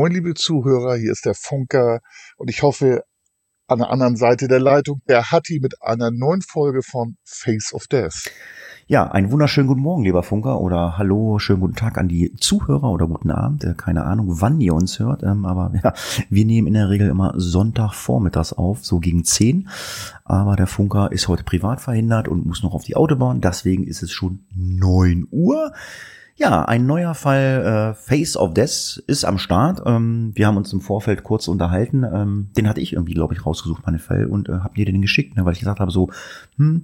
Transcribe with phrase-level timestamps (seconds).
[0.00, 2.00] Moin, liebe Zuhörer, hier ist der Funker
[2.38, 3.02] und ich hoffe,
[3.66, 7.86] an der anderen Seite der Leitung, der Hatti mit einer neuen Folge von Face of
[7.86, 8.30] Death.
[8.86, 12.90] Ja, einen wunderschönen guten Morgen, lieber Funker, oder hallo, schönen guten Tag an die Zuhörer
[12.90, 13.62] oder guten Abend.
[13.62, 15.92] Äh, keine Ahnung, wann ihr uns hört, ähm, aber ja,
[16.30, 19.68] wir nehmen in der Regel immer Sonntagvormittags auf, so gegen 10.
[20.24, 24.02] Aber der Funker ist heute privat verhindert und muss noch auf die Autobahn, deswegen ist
[24.02, 25.74] es schon 9 Uhr.
[26.40, 29.82] Ja, ein neuer Fall äh, Face of Death ist am Start.
[29.84, 32.02] Ähm, wir haben uns im Vorfeld kurz unterhalten.
[32.02, 35.02] Ähm, den hatte ich irgendwie, glaube ich, rausgesucht, meine Fall, und äh, habe dir den
[35.02, 36.08] geschickt, ne, weil ich gesagt habe, so,
[36.56, 36.82] hm,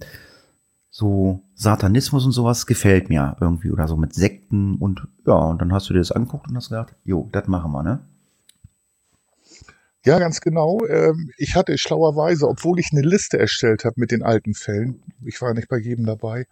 [0.91, 5.73] so Satanismus und sowas gefällt mir irgendwie oder so mit Sekten und ja, und dann
[5.73, 8.01] hast du dir das angeguckt und hast gesagt, jo, das machen wir, ne?
[10.05, 10.84] Ja, ganz genau.
[10.87, 15.41] Ähm, ich hatte schlauerweise, obwohl ich eine Liste erstellt habe mit den alten Fällen, ich
[15.41, 16.45] war nicht bei jedem dabei,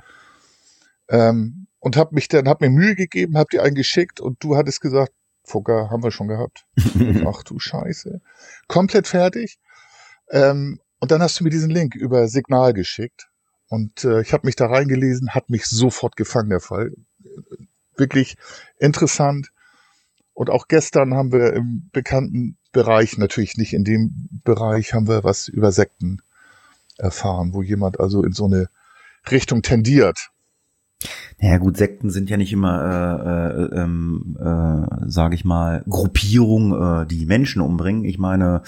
[1.08, 4.56] ähm, und habe mich dann, hab mir Mühe gegeben, hab dir einen geschickt und du
[4.56, 5.12] hattest gesagt,
[5.44, 6.66] Fugger haben wir schon gehabt.
[7.26, 8.20] Ach du Scheiße.
[8.66, 9.58] Komplett fertig.
[10.30, 13.28] Ähm, und dann hast du mir diesen Link über Signal geschickt.
[13.68, 16.92] Und äh, ich habe mich da reingelesen, hat mich sofort gefangen, der Fall.
[17.96, 18.36] Wirklich
[18.78, 19.50] interessant.
[20.32, 25.24] Und auch gestern haben wir im bekannten Bereich, natürlich nicht in dem Bereich, haben wir
[25.24, 26.22] was über Sekten
[26.98, 28.68] erfahren, wo jemand also in so eine
[29.30, 30.30] Richtung tendiert.
[31.40, 37.02] Naja gut, Sekten sind ja nicht immer, äh, äh, ähm, äh, sage ich mal, Gruppierungen,
[37.02, 38.04] äh, die Menschen umbringen.
[38.04, 38.62] Ich meine,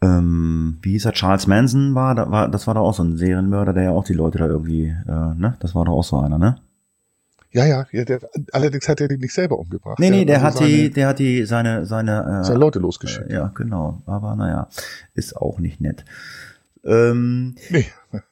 [0.00, 3.16] ähm, wie hieß er, Charles Manson war, da war, das war doch auch so ein
[3.16, 6.18] Serienmörder, der ja auch die Leute da irgendwie, äh, ne, das war doch auch so
[6.18, 6.56] einer, ne?
[7.52, 8.20] Ja, ja, ja der,
[8.52, 9.98] allerdings hat er die nicht selber umgebracht.
[9.98, 12.78] Nee, nee, der, also hat seine, die, der hat die, seine, seine, äh, seine Leute
[12.78, 13.30] losgeschickt.
[13.30, 14.02] Äh, ja, genau.
[14.06, 14.68] Aber naja,
[15.14, 16.04] ist auch nicht nett.
[16.84, 17.86] Ähm, Nee.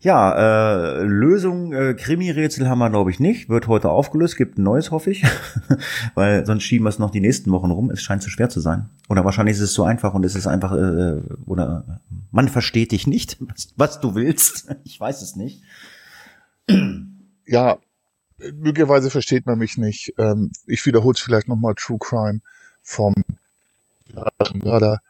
[0.00, 3.48] Ja, äh, Lösung, äh, Krimi-Rätsel haben wir, glaube ich, nicht.
[3.48, 5.24] Wird heute aufgelöst, gibt ein neues, hoffe ich.
[6.14, 7.90] Weil sonst schieben wir es noch die nächsten Wochen rum.
[7.90, 8.90] Es scheint zu schwer zu sein.
[9.08, 13.06] Oder wahrscheinlich ist es so einfach und es ist einfach, äh, oder man versteht dich
[13.06, 14.68] nicht, was, was du willst.
[14.84, 15.62] Ich weiß es nicht.
[17.46, 17.78] Ja,
[18.38, 20.12] möglicherweise versteht man mich nicht.
[20.18, 22.40] Ähm, ich wiederhole es vielleicht nochmal True Crime
[22.82, 23.14] vom
[24.52, 25.00] Mörder.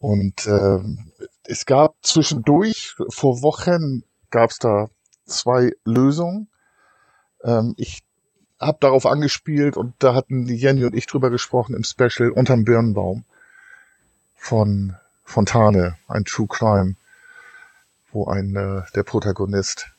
[0.00, 1.10] Und ähm,
[1.44, 4.88] es gab zwischendurch, vor Wochen gab es da
[5.26, 6.48] zwei Lösungen.
[7.42, 8.02] Ähm, ich
[8.60, 12.64] habe darauf angespielt und da hatten die Jenny und ich drüber gesprochen im Special unterm
[12.64, 13.24] Birnbaum
[14.34, 16.96] von Fontane, ein True Crime,
[18.12, 19.90] wo ein äh, der Protagonist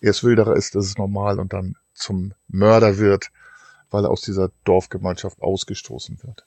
[0.00, 3.30] erst Wilderer ist, das ist normal, und dann zum Mörder wird,
[3.90, 6.46] weil er aus dieser Dorfgemeinschaft ausgestoßen wird.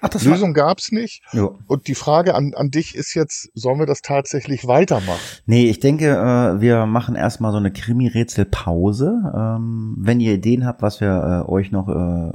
[0.00, 1.22] Ach, das Lösung gab's nicht.
[1.32, 1.50] Ja.
[1.66, 5.20] Und die Frage an, an dich ist jetzt, sollen wir das tatsächlich weitermachen?
[5.46, 9.32] Nee, ich denke, äh, wir machen erstmal so eine Krimi-Rätsel-Pause.
[9.34, 12.32] Ähm, wenn ihr Ideen habt, was wir äh, euch noch, äh,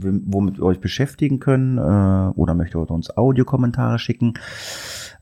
[0.00, 4.34] womit wir euch beschäftigen können, äh, oder möchtet ihr uns Audiokommentare schicken.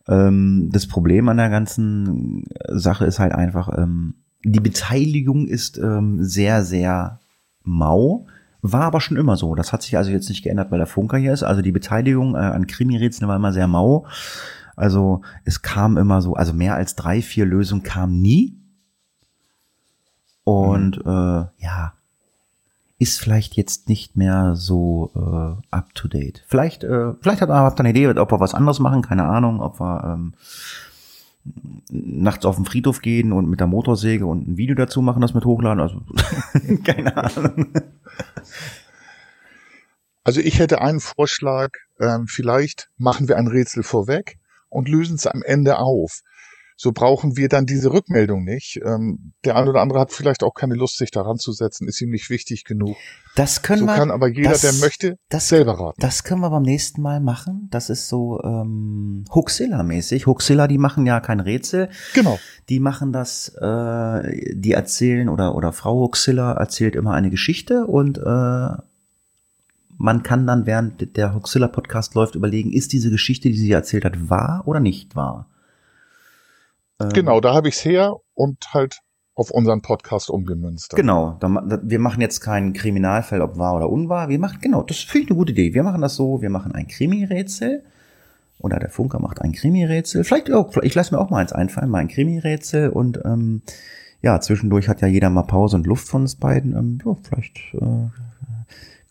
[0.08, 6.22] Ähm, das Problem an der ganzen Sache ist halt einfach, ähm, die Beteiligung ist ähm,
[6.22, 7.20] sehr, sehr
[7.64, 8.26] mau.
[8.72, 9.54] War aber schon immer so.
[9.54, 11.42] Das hat sich also jetzt nicht geändert, weil der Funker hier ist.
[11.42, 14.06] Also die Beteiligung äh, an Krimi-Rätseln war immer sehr mau.
[14.76, 18.58] Also es kam immer so, also mehr als drei, vier Lösungen kamen nie.
[20.44, 21.10] Und Mhm.
[21.10, 21.92] äh, ja,
[22.98, 26.44] ist vielleicht jetzt nicht mehr so äh, up to date.
[26.46, 29.24] Vielleicht, äh, vielleicht habt ihr habt ihr eine Idee, ob wir was anderes machen, keine
[29.24, 30.34] Ahnung, ob wir ähm,
[31.90, 35.34] nachts auf den Friedhof gehen und mit der Motorsäge und ein Video dazu machen, das
[35.34, 35.80] mit hochladen.
[35.80, 36.02] Also
[36.84, 37.72] keine Ahnung.
[40.24, 41.70] Also ich hätte einen Vorschlag,
[42.00, 44.38] ähm, vielleicht machen wir ein Rätsel vorweg
[44.68, 46.22] und lösen es am Ende auf.
[46.78, 48.80] So brauchen wir dann diese Rückmeldung nicht.
[48.84, 52.02] Ähm, der eine oder andere hat vielleicht auch keine Lust, sich daran zu setzen, ist
[52.02, 52.96] ihm nicht wichtig genug.
[53.34, 53.94] Das können So wir.
[53.94, 56.00] kann aber jeder, das, der möchte, das, selber raten.
[56.00, 57.68] Das können wir beim nächsten Mal machen.
[57.70, 60.26] Das ist so ähm, Huxilla-mäßig.
[60.26, 61.88] Huxilla, die machen ja kein Rätsel.
[62.12, 62.38] Genau.
[62.68, 68.18] Die machen das, äh, die erzählen oder oder Frau Huxilla erzählt immer eine Geschichte und
[68.18, 68.68] äh,
[69.98, 74.04] man kann dann während der Huxilla Podcast läuft überlegen, ist diese Geschichte, die sie erzählt
[74.04, 75.48] hat, wahr oder nicht wahr?
[77.00, 79.00] Ähm, Genau, da habe ich's her und halt
[79.34, 80.96] auf unseren Podcast umgemünzt.
[80.96, 84.30] Genau, wir machen jetzt keinen Kriminalfall, ob wahr oder unwahr.
[84.30, 85.74] Wir machen, genau, das finde ich eine gute Idee.
[85.74, 87.84] Wir machen das so, wir machen ein Krimi-Rätsel.
[88.58, 90.24] Oder der Funker macht ein Krimi-Rätsel.
[90.24, 92.88] Vielleicht, oh, ich lasse mir auch mal eins einfallen, mal ein Krimi-Rätsel.
[92.88, 93.60] Und ähm,
[94.22, 96.74] ja, zwischendurch hat ja jeder mal Pause und Luft von uns beiden.
[96.74, 98.08] Ähm, ja, vielleicht äh,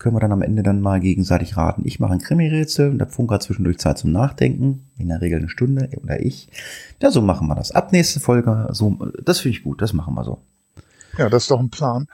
[0.06, 1.82] können wir dann am Ende dann mal gegenseitig raten.
[1.84, 4.88] Ich mache ein Krimi-Rätsel und der Funker hat zwischendurch Zeit zum Nachdenken.
[5.00, 6.48] In der Regel eine Stunde oder ich.
[7.02, 7.72] Ja, so machen wir das.
[7.72, 10.44] Ab nächste Folge, so, das finde ich gut, das machen wir so.
[11.18, 12.06] Ja, das ist doch ein Plan.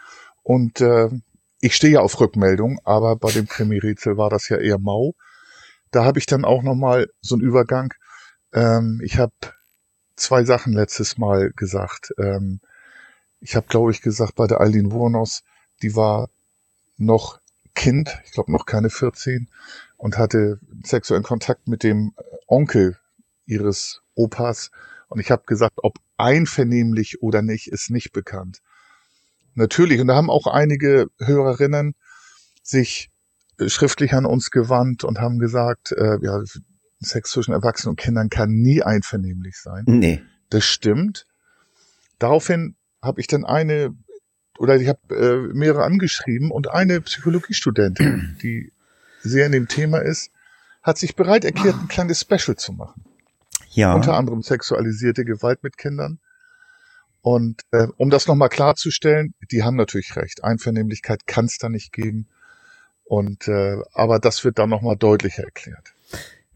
[0.41, 1.09] Und äh,
[1.59, 5.11] ich stehe ja auf Rückmeldung, aber bei dem Krimi-Rätsel war das ja eher mau.
[5.91, 7.93] Da habe ich dann auch nochmal so einen Übergang.
[8.53, 9.33] Ähm, ich habe
[10.15, 12.13] zwei Sachen letztes Mal gesagt.
[12.17, 12.61] Ähm,
[13.41, 15.43] ich habe, glaube ich, gesagt, bei der Aldin Wurnos,
[15.81, 16.29] die war
[16.95, 17.40] noch
[17.81, 19.49] Kind, ich glaube noch keine 14,
[19.97, 22.13] und hatte sexuellen Kontakt mit dem
[22.45, 22.99] Onkel
[23.47, 24.69] ihres Opas.
[25.07, 28.61] Und ich habe gesagt, ob einvernehmlich oder nicht, ist nicht bekannt.
[29.55, 31.95] Natürlich, und da haben auch einige Hörerinnen
[32.61, 33.09] sich
[33.65, 36.39] schriftlich an uns gewandt und haben gesagt, äh, ja,
[36.99, 39.85] Sex zwischen Erwachsenen und Kindern kann nie einvernehmlich sein.
[39.87, 40.21] Nee.
[40.51, 41.25] Das stimmt.
[42.19, 43.95] Daraufhin habe ich dann eine
[44.61, 48.71] oder ich habe äh, mehrere angeschrieben und eine Psychologiestudentin, die
[49.21, 50.31] sehr in dem Thema ist,
[50.83, 53.03] hat sich bereit erklärt, ein kleines Special zu machen.
[53.71, 53.95] Ja.
[53.95, 56.19] Unter anderem sexualisierte Gewalt mit Kindern.
[57.21, 60.43] Und äh, um das nochmal klarzustellen, die haben natürlich recht.
[60.43, 62.27] Einvernehmlichkeit kann es da nicht geben.
[63.03, 65.93] Und äh, aber das wird dann nochmal deutlicher erklärt.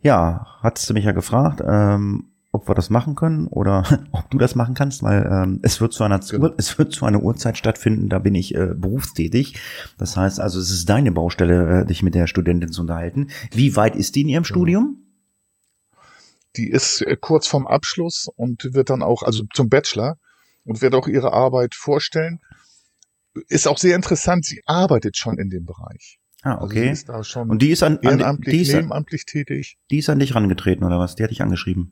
[0.02, 1.62] Ja, hattest du mich ja gefragt.
[1.68, 5.80] Ähm, ob wir das machen können oder ob du das machen kannst, weil ähm, es
[5.82, 6.52] wird zu einer genau.
[6.58, 9.60] es wird zu einer Uhrzeit stattfinden, da bin ich äh, berufstätig.
[9.98, 13.30] Das heißt also, es ist deine Baustelle, äh, dich mit der Studentin zu unterhalten.
[13.52, 14.56] Wie weit ist die in ihrem genau.
[14.56, 14.98] Studium?
[16.56, 20.18] Die ist äh, kurz vorm Abschluss und wird dann auch, also zum Bachelor
[20.64, 22.40] und wird auch ihre Arbeit vorstellen.
[23.50, 26.20] Ist auch sehr interessant, sie arbeitet schon in dem Bereich.
[26.46, 26.96] Ah, also okay.
[27.08, 29.78] Also und die ist an, an die ist, nebenamtlich tätig.
[29.90, 31.16] Die ist an dich rangetreten oder was?
[31.16, 31.92] Die hat dich angeschrieben.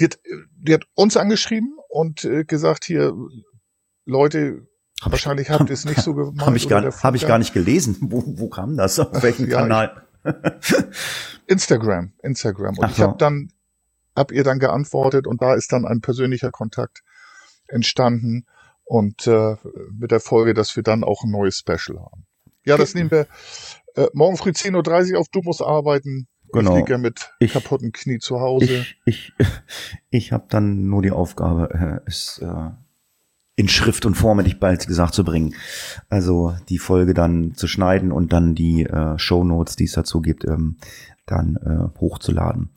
[0.00, 0.18] Die hat,
[0.56, 3.12] die hat uns angeschrieben und äh, gesagt, hier,
[4.06, 4.66] Leute,
[5.00, 6.46] hab wahrscheinlich ich, habt ihr es nicht so gemacht.
[6.46, 7.96] Habe ich, gar, hab ich gar nicht gelesen.
[8.00, 8.98] Wo, wo kam das?
[8.98, 10.06] Auf welchem ja, Kanal?
[11.46, 12.78] Instagram, Instagram.
[12.78, 13.52] Und Ach ich habe dann,
[14.14, 17.02] hab ihr dann geantwortet und da ist dann ein persönlicher Kontakt
[17.68, 18.46] entstanden
[18.84, 19.56] und äh,
[19.92, 22.26] mit der Folge, dass wir dann auch ein neues Special haben.
[22.64, 23.26] Ja, das nehmen wir
[23.94, 26.28] äh, morgen früh 10.30 Uhr auf Du musst arbeiten.
[26.52, 26.72] Genau.
[26.72, 28.64] Ich liege ja mit ich, kaputten Knie zu Hause.
[28.64, 29.32] Ich, ich,
[30.10, 32.70] ich habe dann nur die Aufgabe, äh, es äh,
[33.56, 35.54] in Schrift und Form, hätte ich bald gesagt, zu bringen.
[36.08, 40.20] Also die Folge dann zu schneiden und dann die äh, Show Notes, die es dazu
[40.22, 40.78] gibt, ähm,
[41.26, 42.70] dann äh, hochzuladen.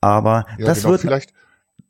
[0.00, 1.32] Aber ja, das genau, wird vielleicht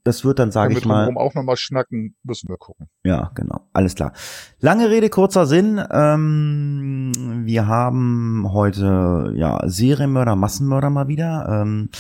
[0.09, 1.15] das wird dann, sage ich mal.
[1.17, 2.89] auch nochmal schnacken, müssen wir gucken.
[3.05, 3.61] Ja, genau.
[3.73, 4.13] Alles klar.
[4.59, 5.81] Lange Rede, kurzer Sinn.
[5.91, 7.13] Ähm,
[7.45, 11.63] wir haben heute ja Serienmörder, Massenmörder mal wieder.
[11.63, 11.91] Ähm,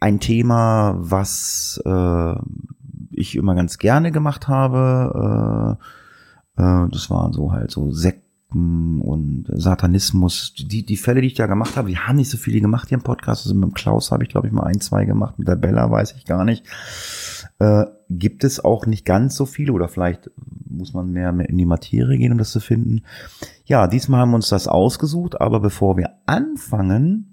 [0.00, 2.34] ein Thema, was äh,
[3.12, 5.78] ich immer ganz gerne gemacht habe.
[6.58, 7.92] Äh, äh, das waren so halt so
[8.48, 12.38] Sekten und Satanismus, die, die Fälle, die ich da gemacht habe, die haben nicht so
[12.38, 13.44] viele gemacht hier im Podcast.
[13.44, 15.38] Also mit dem Klaus habe ich, glaube ich, mal ein, zwei gemacht.
[15.38, 16.64] Mit der Bella weiß ich gar nicht.
[17.58, 20.30] Äh, gibt es auch nicht ganz so viele oder vielleicht
[20.68, 23.02] muss man mehr, mehr in die Materie gehen, um das zu finden.
[23.66, 27.27] Ja, diesmal haben wir uns das ausgesucht, aber bevor wir anfangen,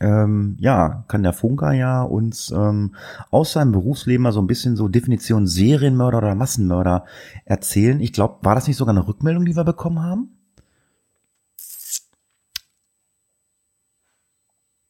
[0.00, 2.94] ähm, ja, kann der Funker ja uns ähm,
[3.30, 7.04] aus seinem Berufsleben mal so ein bisschen so Definition Serienmörder oder Massenmörder
[7.44, 8.00] erzählen.
[8.00, 10.36] Ich glaube, war das nicht sogar eine Rückmeldung, die wir bekommen haben?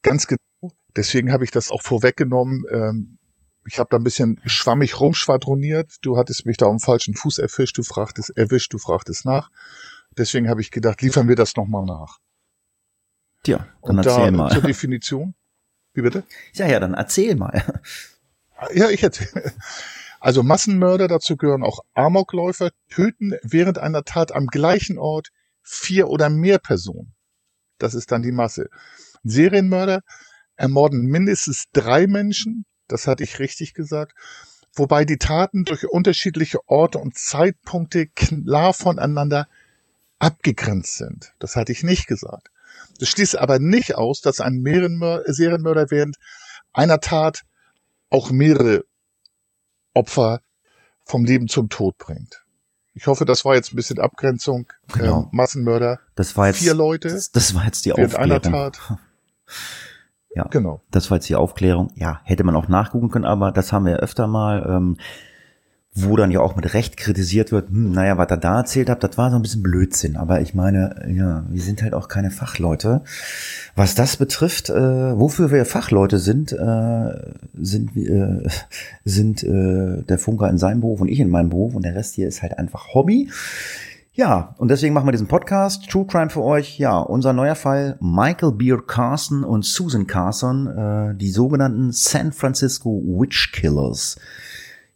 [0.01, 0.39] Ganz genau.
[0.95, 2.63] Deswegen habe ich das auch vorweggenommen.
[2.71, 3.17] Ähm,
[3.65, 5.97] ich habe da ein bisschen schwammig rumschwadroniert.
[6.01, 7.77] Du hattest mich da am falschen Fuß erfischt.
[7.77, 9.51] Du fragtest, erwischt, du fragtest nach.
[10.17, 12.19] Deswegen habe ich gedacht, liefern wir das nochmal nach.
[13.43, 14.51] Tja, dann Und erzähl da, mal.
[14.51, 15.33] Zur Definition.
[15.93, 16.23] Wie bitte?
[16.53, 17.63] Ja, ja, dann erzähl mal.
[18.73, 19.51] Ja, ich erzähle.
[20.19, 25.29] Also Massenmörder, dazu gehören auch Amokläufer, töten während einer Tat am gleichen Ort
[25.63, 27.15] vier oder mehr Personen.
[27.79, 28.69] Das ist dann die Masse.
[29.23, 30.01] Serienmörder
[30.55, 34.13] ermorden mindestens drei Menschen, das hatte ich richtig gesagt,
[34.73, 39.47] wobei die Taten durch unterschiedliche Orte und Zeitpunkte klar voneinander
[40.19, 41.33] abgegrenzt sind.
[41.39, 42.51] Das hatte ich nicht gesagt.
[43.01, 46.17] Das schließt aber nicht aus, dass ein Serienmörder während
[46.71, 47.41] einer Tat
[48.11, 48.85] auch mehrere
[49.95, 50.41] Opfer
[51.03, 52.45] vom Leben zum Tod bringt.
[52.93, 54.67] Ich hoffe, das war jetzt ein bisschen Abgrenzung.
[54.93, 55.23] Genau.
[55.23, 55.99] Ähm, Massenmörder.
[56.13, 57.09] Das war jetzt, vier Leute.
[57.09, 58.15] Das, das war jetzt die Aufklärung.
[58.15, 58.79] einer Tat.
[60.33, 60.81] Ja, genau.
[60.91, 61.91] Das war jetzt die Aufklärung.
[61.95, 64.65] Ja, hätte man auch nachgucken können, aber das haben wir ja öfter mal.
[64.65, 64.97] Ähm,
[65.93, 69.03] wo dann ja auch mit Recht kritisiert wird, hm, naja, was er da erzählt hat,
[69.03, 70.15] das war so ein bisschen Blödsinn.
[70.15, 73.01] Aber ich meine, ja, wir sind halt auch keine Fachleute.
[73.75, 78.47] Was das betrifft, äh, wofür wir Fachleute sind, äh, sind, äh,
[79.03, 82.15] sind äh, der Funker in seinem Beruf und ich in meinem Beruf und der Rest
[82.15, 83.29] hier ist halt einfach Hobby.
[84.13, 86.77] Ja, und deswegen machen wir diesen Podcast, True Crime für euch.
[86.77, 93.01] Ja, unser neuer Fall, Michael Beer Carson und Susan Carson, äh, die sogenannten San Francisco
[93.05, 94.17] Witch Killers.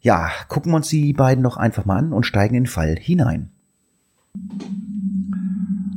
[0.06, 2.96] Ja, gucken wir uns die beiden noch einfach mal an und steigen in den Fall
[2.96, 3.50] hinein.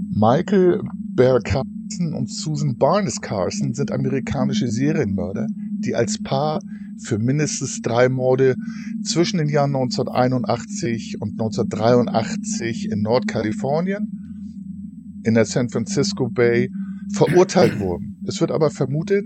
[0.09, 0.81] Michael
[1.13, 5.45] Bear Carson und Susan Barnes Carson sind amerikanische Serienmörder,
[5.85, 6.59] die als Paar
[6.97, 8.55] für mindestens drei Morde
[9.03, 16.71] zwischen den Jahren 1981 und 1983 in Nordkalifornien in der San Francisco Bay
[17.13, 18.17] verurteilt wurden.
[18.25, 19.25] Es wird aber vermutet,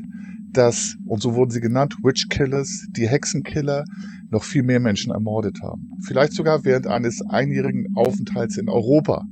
[0.53, 3.83] dass, und so wurden sie genannt, Witch Killers, die Hexenkiller,
[4.29, 5.91] noch viel mehr Menschen ermordet haben.
[6.01, 9.24] Vielleicht sogar während eines einjährigen Aufenthalts in Europa.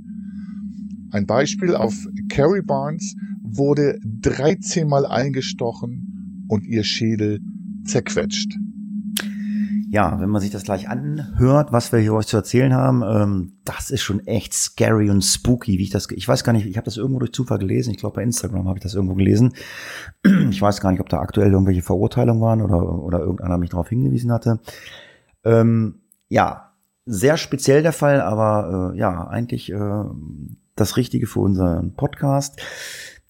[1.11, 1.95] Ein Beispiel auf
[2.29, 7.39] Carrie Barnes wurde 13 Mal eingestochen und ihr Schädel
[7.85, 8.55] zerquetscht
[9.91, 13.57] ja, wenn man sich das gleich anhört, was wir hier euch zu erzählen haben, ähm,
[13.65, 16.77] das ist schon echt scary und spooky, wie ich das, ich weiß gar nicht, ich
[16.77, 19.53] habe das irgendwo durch Zufall gelesen, ich glaube bei Instagram habe ich das irgendwo gelesen.
[20.49, 23.89] Ich weiß gar nicht, ob da aktuell irgendwelche Verurteilungen waren oder, oder irgendeiner mich darauf
[23.89, 24.61] hingewiesen hatte.
[25.43, 26.71] Ähm, ja,
[27.05, 30.03] sehr speziell der Fall, aber äh, ja, eigentlich äh,
[30.75, 32.61] das Richtige für unseren Podcast.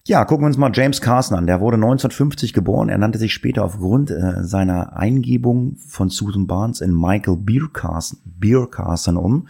[0.08, 1.46] Ja, gucken wir uns mal James Carson an.
[1.46, 2.88] Der wurde 1950 geboren.
[2.88, 8.18] Er nannte sich später aufgrund äh, seiner Eingebung von Susan Barnes in Michael Beer Carson,
[8.24, 9.46] Beer Carson um.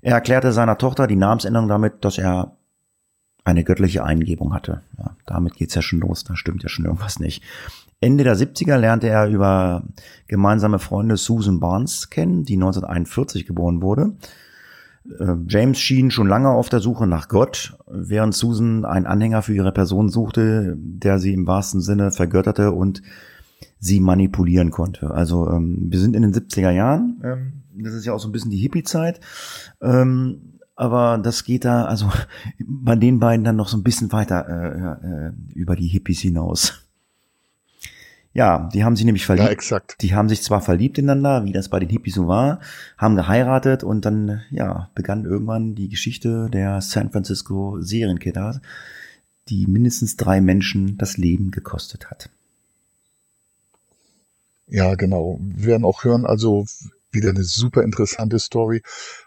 [0.00, 2.56] Er erklärte seiner Tochter die Namensänderung damit, dass er
[3.42, 4.82] eine göttliche Eingebung hatte.
[4.98, 6.22] Ja, damit geht's ja schon los.
[6.22, 7.42] Da stimmt ja schon irgendwas nicht.
[8.00, 9.82] Ende der 70er lernte er über
[10.28, 14.12] gemeinsame Freunde Susan Barnes kennen, die 1941 geboren wurde.
[15.06, 19.54] Äh, James schien schon lange auf der Suche nach Gott, während Susan einen Anhänger für
[19.54, 23.02] ihre Person suchte, der sie im wahrsten Sinne vergötterte und
[23.78, 25.10] sie manipulieren konnte.
[25.10, 28.32] Also ähm, wir sind in den 70er Jahren, ähm, das ist ja auch so ein
[28.32, 29.20] bisschen die Hippie-Zeit,
[29.80, 32.10] ähm, aber das geht da also
[32.64, 36.82] bei den beiden dann noch so ein bisschen weiter äh, äh, über die Hippies hinaus.
[38.34, 39.46] Ja, die haben sich nämlich verliebt.
[39.46, 39.96] Ja, exakt.
[40.00, 42.60] Die haben sich zwar verliebt ineinander, wie das bei den Hippies so war,
[42.96, 48.62] haben geheiratet und dann, ja, begann irgendwann die Geschichte der San Francisco Serienkiller,
[49.48, 52.30] die mindestens drei Menschen das Leben gekostet hat.
[54.66, 55.38] Ja, genau.
[55.42, 56.64] Wir werden auch hören, also
[57.10, 58.82] wieder eine super interessante Story.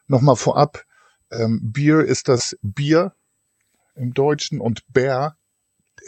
[0.08, 0.84] Nochmal vorab,
[1.32, 3.14] ähm, Bier ist das Bier
[3.96, 5.38] im Deutschen und Bär,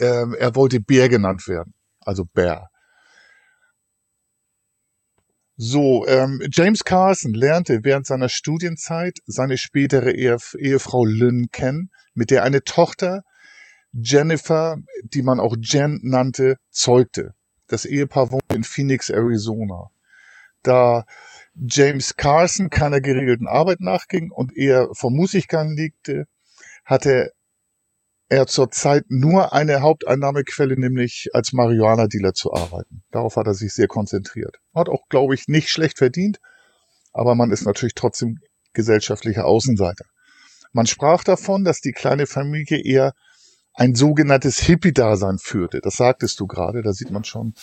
[0.00, 2.70] äh, er wollte Bär genannt werden, also Bär.
[5.60, 12.30] So, ähm, James Carson lernte während seiner Studienzeit seine spätere Ehef Ehefrau Lynn kennen, mit
[12.30, 13.24] der eine Tochter,
[13.92, 17.34] Jennifer, die man auch Jen nannte, zeugte.
[17.66, 19.90] Das Ehepaar wohnte in Phoenix, Arizona.
[20.62, 21.04] Da
[21.56, 26.26] James Carson keiner geregelten Arbeit nachging und eher vom Musikgang liegte,
[26.84, 27.32] hatte
[28.28, 33.02] er zurzeit nur eine Haupteinnahmequelle, nämlich als Marihuana-Dealer zu arbeiten.
[33.10, 34.56] Darauf hat er sich sehr konzentriert.
[34.74, 36.38] Hat auch, glaube ich, nicht schlecht verdient,
[37.12, 38.38] aber man ist natürlich trotzdem
[38.74, 40.04] gesellschaftlicher Außenseiter.
[40.72, 43.14] Man sprach davon, dass die kleine Familie eher
[43.74, 45.80] ein sogenanntes Hippie-Dasein führte.
[45.80, 47.54] Das sagtest du gerade, da sieht man schon,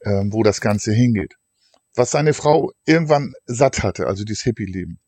[0.00, 1.34] äh, wo das Ganze hingeht.
[1.94, 5.00] Was seine Frau irgendwann satt hatte, also dieses Hippie-Leben.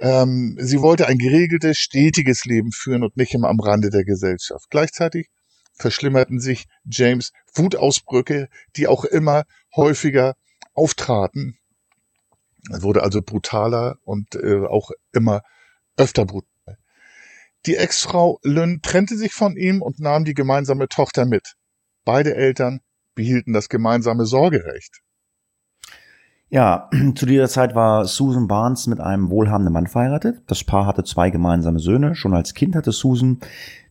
[0.00, 4.66] Ähm, sie wollte ein geregeltes, stetiges Leben führen und nicht immer am Rande der Gesellschaft.
[4.70, 5.28] Gleichzeitig
[5.74, 10.34] verschlimmerten sich James Wutausbrüche, die auch immer häufiger
[10.74, 11.58] auftraten.
[12.70, 15.42] Er wurde also brutaler und äh, auch immer
[15.96, 16.78] öfter brutal.
[17.66, 21.54] Die Ex-Frau Lynn trennte sich von ihm und nahm die gemeinsame Tochter mit.
[22.04, 22.80] Beide Eltern
[23.14, 25.00] behielten das gemeinsame Sorgerecht.
[26.48, 30.42] Ja, zu dieser Zeit war Susan Barnes mit einem wohlhabenden Mann verheiratet.
[30.46, 32.14] Das Paar hatte zwei gemeinsame Söhne.
[32.14, 33.38] Schon als Kind hatte Susan,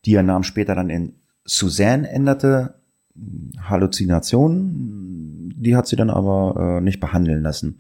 [0.05, 2.75] die ihren Namen später dann in Suzanne änderte,
[3.61, 5.53] Halluzinationen.
[5.57, 7.79] Die hat sie dann aber äh, nicht behandeln lassen.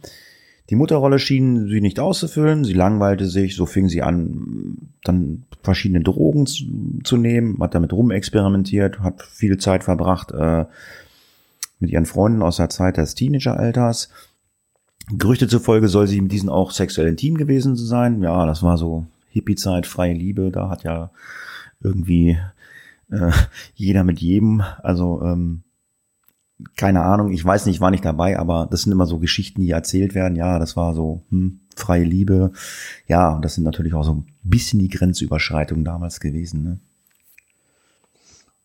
[0.69, 2.63] Die Mutterrolle schien sie nicht auszufüllen.
[2.63, 6.65] Sie langweilte sich, so fing sie an, dann verschiedene Drogen zu,
[7.03, 10.65] zu nehmen, hat damit rumexperimentiert, hat viel Zeit verbracht äh,
[11.79, 14.09] mit ihren Freunden aus der Zeit des Teenageralters.
[15.09, 18.21] Gerüchte zufolge soll sie mit diesen auch sexuell intim gewesen sein.
[18.21, 20.51] Ja, das war so Hippie-Zeit, freie Liebe.
[20.51, 21.11] Da hat ja
[21.79, 22.39] irgendwie
[23.11, 23.31] äh,
[23.75, 24.63] jeder mit jedem.
[24.81, 25.63] Also ähm,
[26.77, 29.71] keine Ahnung, ich weiß nicht, war nicht dabei, aber das sind immer so Geschichten, die
[29.71, 30.35] erzählt werden.
[30.35, 32.51] Ja, das war so hm, freie Liebe.
[33.07, 36.63] Ja, das sind natürlich auch so ein bisschen die Grenzüberschreitungen damals gewesen.
[36.63, 36.79] Ne?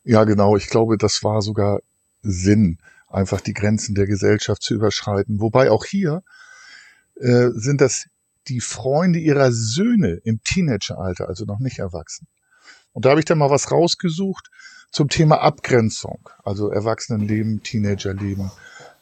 [0.05, 0.57] Ja, genau.
[0.57, 1.81] Ich glaube, das war sogar
[2.23, 2.79] Sinn,
[3.11, 5.40] einfach die Grenzen der Gesellschaft zu überschreiten.
[5.40, 6.23] Wobei auch hier
[7.17, 8.07] äh, sind das
[8.49, 12.26] die Freunde ihrer Söhne im Teenageralter, also noch nicht erwachsen.
[12.93, 14.50] Und da habe ich dann mal was rausgesucht
[14.90, 18.50] zum Thema Abgrenzung, also Erwachsenenleben, Teenagerleben.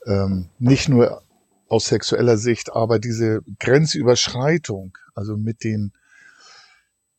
[0.06, 1.22] Ähm, nicht nur
[1.68, 5.92] aus sexueller Sicht, aber diese Grenzüberschreitung, also mit den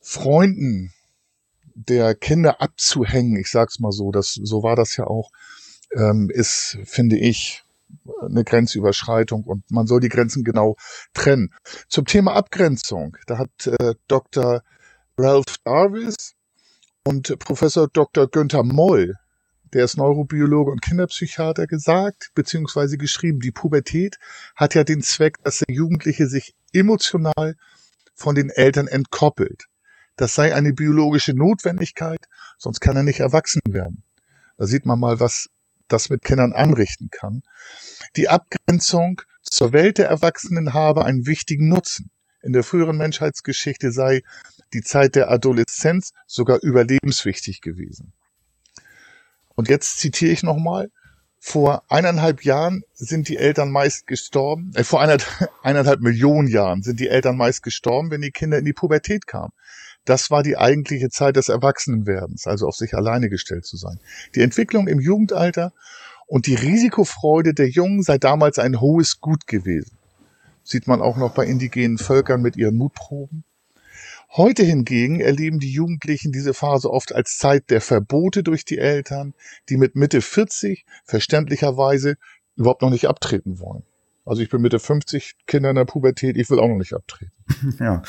[0.01, 0.93] Freunden
[1.75, 5.31] der Kinder abzuhängen, ich sag's mal so, das, so war das ja auch,
[5.95, 7.63] ähm, ist, finde ich,
[8.21, 10.75] eine Grenzüberschreitung und man soll die Grenzen genau
[11.13, 11.53] trennen.
[11.87, 14.61] Zum Thema Abgrenzung, da hat äh, Dr.
[15.17, 16.35] Ralph Darvis
[17.03, 18.27] und Professor Dr.
[18.27, 19.15] Günther Moll,
[19.73, 24.17] der ist Neurobiologe und Kinderpsychiater, gesagt, beziehungsweise geschrieben, die Pubertät
[24.55, 27.55] hat ja den Zweck, dass der Jugendliche sich emotional
[28.15, 29.65] von den Eltern entkoppelt.
[30.15, 32.25] Das sei eine biologische Notwendigkeit,
[32.57, 34.03] sonst kann er nicht erwachsen werden.
[34.57, 35.49] Da sieht man mal, was
[35.89, 37.43] das mit Kindern anrichten kann.
[38.15, 42.11] Die Abgrenzung zur Welt der Erwachsenen habe einen wichtigen Nutzen.
[42.41, 44.21] In der früheren Menschheitsgeschichte sei
[44.73, 48.13] die Zeit der Adoleszenz sogar überlebenswichtig gewesen.
[49.55, 50.89] Und jetzt zitiere ich nochmal.
[51.41, 56.99] Vor eineinhalb Jahren sind die Eltern meist gestorben, äh, vor eineinhalb, eineinhalb Millionen Jahren sind
[56.99, 59.53] die Eltern meist gestorben, wenn die Kinder in die Pubertät kamen.
[60.09, 63.99] Das war die eigentliche Zeit des Erwachsenenwerdens, also auf sich alleine gestellt zu sein.
[64.33, 65.71] Die Entwicklung im Jugendalter
[66.25, 69.99] und die Risikofreude der Jungen sei damals ein hohes Gut gewesen.
[70.63, 73.43] Sieht man auch noch bei indigenen Völkern mit ihren Mutproben.
[74.35, 79.35] Heute hingegen erleben die Jugendlichen diese Phase oft als Zeit der Verbote durch die Eltern,
[79.69, 82.15] die mit Mitte 40 verständlicherweise
[82.55, 83.83] überhaupt noch nicht abtreten wollen.
[84.25, 87.31] Also ich bin Mitte 50, Kinder in der Pubertät, ich will auch noch nicht abtreten.
[87.79, 88.01] Ja.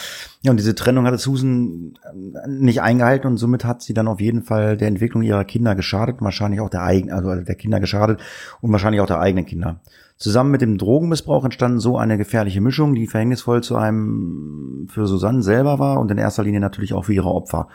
[0.43, 4.21] Ja, und diese Trennung hatte Susan äh, nicht eingehalten und somit hat sie dann auf
[4.21, 8.21] jeden Fall der Entwicklung ihrer Kinder geschadet, wahrscheinlich auch der eigenen, also der Kinder geschadet
[8.61, 9.81] und wahrscheinlich auch der eigenen Kinder.
[10.17, 15.43] Zusammen mit dem Drogenmissbrauch entstand so eine gefährliche Mischung, die verhängnisvoll zu einem für Susanne
[15.43, 17.69] selber war und in erster Linie natürlich auch für ihre Opfer.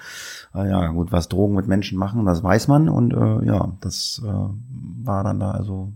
[0.53, 4.21] Äh, ja, gut, was Drogen mit Menschen machen, das weiß man und äh, ja, das
[4.23, 4.29] äh,
[5.03, 5.93] war dann da also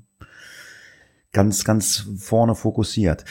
[1.31, 3.25] ganz, ganz vorne fokussiert.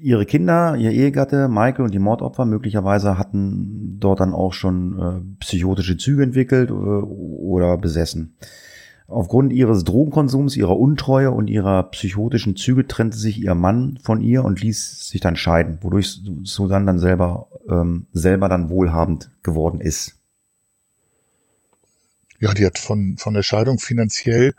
[0.00, 5.40] Ihre Kinder, ihr Ehegatte, Michael und die Mordopfer möglicherweise hatten dort dann auch schon äh,
[5.40, 8.36] psychotische Züge entwickelt äh, oder besessen.
[9.08, 14.44] Aufgrund ihres Drogenkonsums, ihrer Untreue und ihrer psychotischen Züge trennte sich ihr Mann von ihr
[14.44, 20.16] und ließ sich dann scheiden, wodurch Susanne dann selber, ähm, selber dann wohlhabend geworden ist.
[22.40, 24.54] Ja, die hat von, von der Scheidung finanziell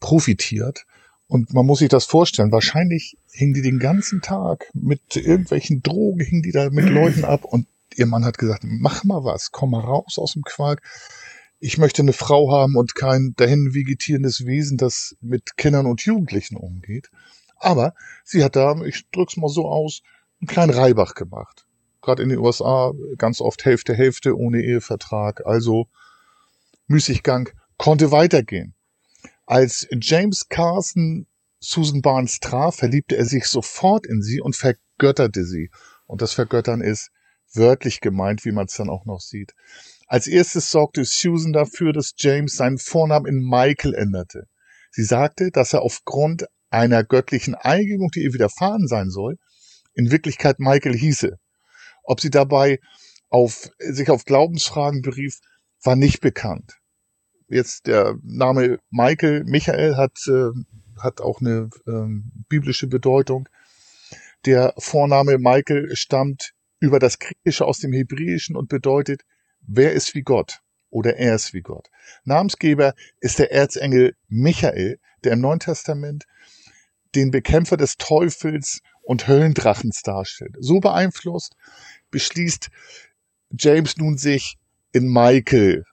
[0.00, 0.84] profitiert
[1.32, 6.20] und man muss sich das vorstellen, wahrscheinlich hing die den ganzen Tag mit irgendwelchen Drogen,
[6.20, 7.66] hing die da mit Leuten ab und
[7.96, 10.82] ihr Mann hat gesagt, mach mal was, komm mal raus aus dem Quark.
[11.58, 16.58] Ich möchte eine Frau haben und kein dahin vegetierendes Wesen, das mit Kindern und Jugendlichen
[16.58, 17.08] umgeht.
[17.56, 20.02] Aber sie hat da, ich drück's mal so aus,
[20.38, 21.64] einen kleinen Reibach gemacht.
[22.02, 25.46] Gerade in den USA ganz oft Hälfte, Hälfte ohne Ehevertrag.
[25.46, 25.86] Also
[26.88, 28.74] Müßiggang konnte weitergehen.
[29.46, 31.26] Als James Carson
[31.58, 35.70] Susan Barnes traf, verliebte er sich sofort in sie und vergötterte sie.
[36.06, 37.10] Und das Vergöttern ist
[37.54, 39.52] wörtlich gemeint, wie man es dann auch noch sieht.
[40.06, 44.48] Als erstes sorgte Susan dafür, dass James seinen Vornamen in Michael änderte.
[44.90, 49.38] Sie sagte, dass er aufgrund einer göttlichen Eingebung, die ihr widerfahren sein soll,
[49.94, 51.38] in Wirklichkeit Michael hieße.
[52.04, 52.80] Ob sie dabei
[53.28, 55.38] auf, sich auf Glaubensfragen berief,
[55.82, 56.81] war nicht bekannt
[57.52, 60.50] jetzt der Name Michael, Michael hat, äh,
[61.00, 62.06] hat auch eine äh,
[62.48, 63.48] biblische Bedeutung.
[64.46, 69.22] Der Vorname Michael stammt über das Griechische aus dem Hebräischen und bedeutet,
[69.60, 70.60] wer ist wie Gott
[70.90, 71.88] oder er ist wie Gott.
[72.24, 76.24] Namensgeber ist der Erzengel Michael, der im Neuen Testament
[77.14, 80.56] den Bekämpfer des Teufels und Höllendrachens darstellt.
[80.58, 81.54] So beeinflusst
[82.10, 82.70] beschließt
[83.58, 84.56] James nun sich
[84.92, 85.84] in Michael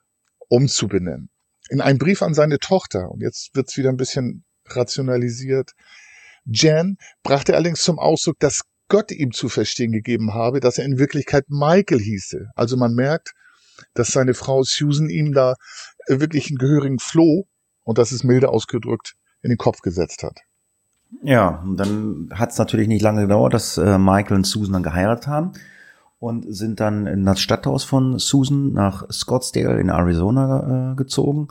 [0.48, 1.30] umzubenennen
[1.70, 5.72] in einem Brief an seine Tochter, und jetzt wird's wieder ein bisschen rationalisiert,
[6.44, 10.98] Jan brachte allerdings zum Ausdruck, dass Gott ihm zu verstehen gegeben habe, dass er in
[10.98, 12.48] Wirklichkeit Michael hieße.
[12.56, 13.32] Also man merkt,
[13.94, 15.54] dass seine Frau Susan ihm da
[16.08, 17.46] wirklich einen gehörigen Floh,
[17.84, 20.38] und das ist milde ausgedrückt, in den Kopf gesetzt hat.
[21.22, 24.82] Ja, und dann hat es natürlich nicht lange gedauert, dass äh, Michael und Susan dann
[24.82, 25.52] geheiratet haben
[26.20, 31.48] und sind dann in das Stadthaus von Susan nach Scottsdale in Arizona äh, gezogen.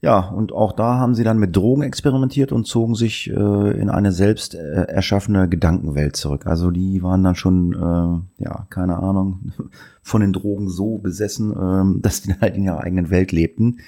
[0.00, 3.90] Ja, und auch da haben sie dann mit Drogen experimentiert und zogen sich äh, in
[3.90, 6.46] eine selbst äh, erschaffene Gedankenwelt zurück.
[6.46, 9.52] Also die waren dann schon, äh, ja, keine Ahnung,
[10.02, 13.78] von den Drogen so besessen, äh, dass die halt in ihrer eigenen Welt lebten.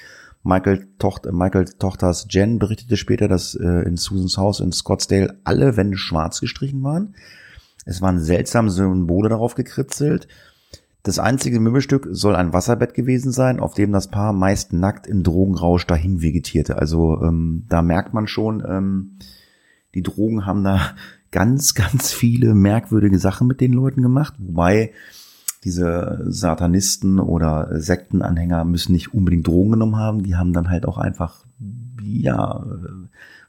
[0.43, 5.77] Michael, Tochter, Michael Tochters Jen berichtete später, dass äh, in Susans Haus in Scottsdale alle
[5.77, 7.15] Wände schwarz gestrichen waren.
[7.85, 10.29] Es waren seltsame Symbole darauf gekritzelt.
[11.03, 15.23] Das einzige Möbelstück soll ein Wasserbett gewesen sein, auf dem das Paar meist nackt im
[15.23, 16.77] Drogenrausch dahin vegetierte.
[16.77, 19.19] Also ähm, da merkt man schon, ähm,
[19.95, 20.81] die Drogen haben da
[21.31, 24.93] ganz, ganz viele merkwürdige Sachen mit den Leuten gemacht, wobei
[25.65, 30.97] diese Satanisten oder Sektenanhänger müssen nicht unbedingt Drogen genommen haben, die haben dann halt auch
[30.97, 31.45] einfach,
[32.03, 32.65] ja,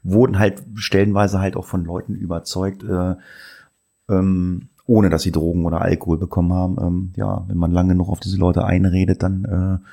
[0.02, 3.14] wurden halt stellenweise halt auch von Leuten überzeugt, äh,
[4.08, 6.76] ähm, ohne dass sie Drogen oder Alkohol bekommen haben.
[6.80, 9.86] Ähm, ja, wenn man lange genug auf diese Leute einredet, dann äh,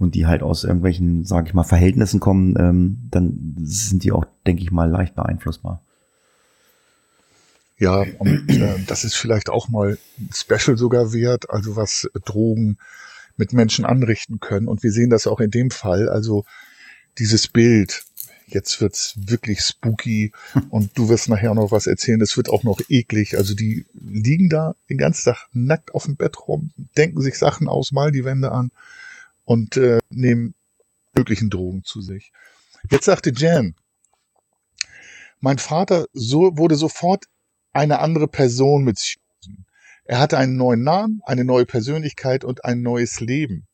[0.00, 4.24] und die halt aus irgendwelchen, sage ich mal, Verhältnissen kommen, ähm, dann sind die auch,
[4.46, 5.82] denke ich mal, leicht beeinflussbar.
[7.78, 9.98] Ja, und äh, das ist vielleicht auch mal
[10.34, 12.78] Special sogar wert, also was Drogen
[13.36, 14.68] mit Menschen anrichten können.
[14.68, 16.08] Und wir sehen das auch in dem Fall.
[16.08, 16.44] Also
[17.18, 18.04] dieses Bild,
[18.52, 20.32] jetzt wird's wirklich spooky
[20.70, 23.36] und du wirst nachher noch was erzählen, es wird auch noch eklig.
[23.36, 27.68] Also die liegen da den ganzen Tag nackt auf dem Bett rum, denken sich Sachen
[27.68, 28.70] aus, mal die Wände an
[29.44, 30.54] und äh, nehmen
[31.14, 32.32] möglichen Drogen zu sich.
[32.90, 33.74] Jetzt sagte Jan,
[35.40, 37.24] mein Vater so, wurde sofort
[37.72, 39.64] eine andere Person mit Susan.
[40.04, 43.66] Er hatte einen neuen Namen, eine neue Persönlichkeit und ein neues Leben.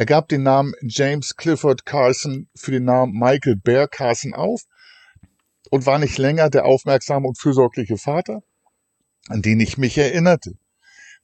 [0.00, 4.62] Er gab den Namen James Clifford Carson für den Namen Michael Bear Carson auf
[5.68, 8.42] und war nicht länger der aufmerksame und fürsorgliche Vater,
[9.28, 10.54] an den ich mich erinnerte.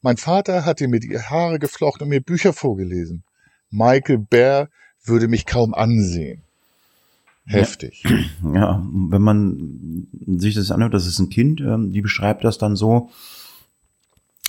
[0.03, 3.25] Mein Vater hatte mir die Haare geflochten und mir Bücher vorgelesen.
[3.71, 4.69] Michael Bear
[5.03, 6.43] würde mich kaum ansehen.
[7.47, 8.05] Heftig.
[8.43, 12.59] Ja, ja wenn man sich das anhört, das ist ein Kind, ähm, die beschreibt das
[12.59, 13.09] dann so,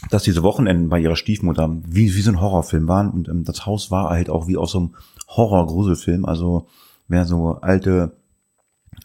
[0.10, 3.66] dass diese Wochenenden bei ihrer Stiefmutter wie, wie so ein Horrorfilm waren und ähm, das
[3.66, 4.96] Haus war halt auch wie aus so einem
[5.28, 6.26] Horror-Gruselfilm.
[6.26, 6.68] Also
[7.08, 8.16] wer so alte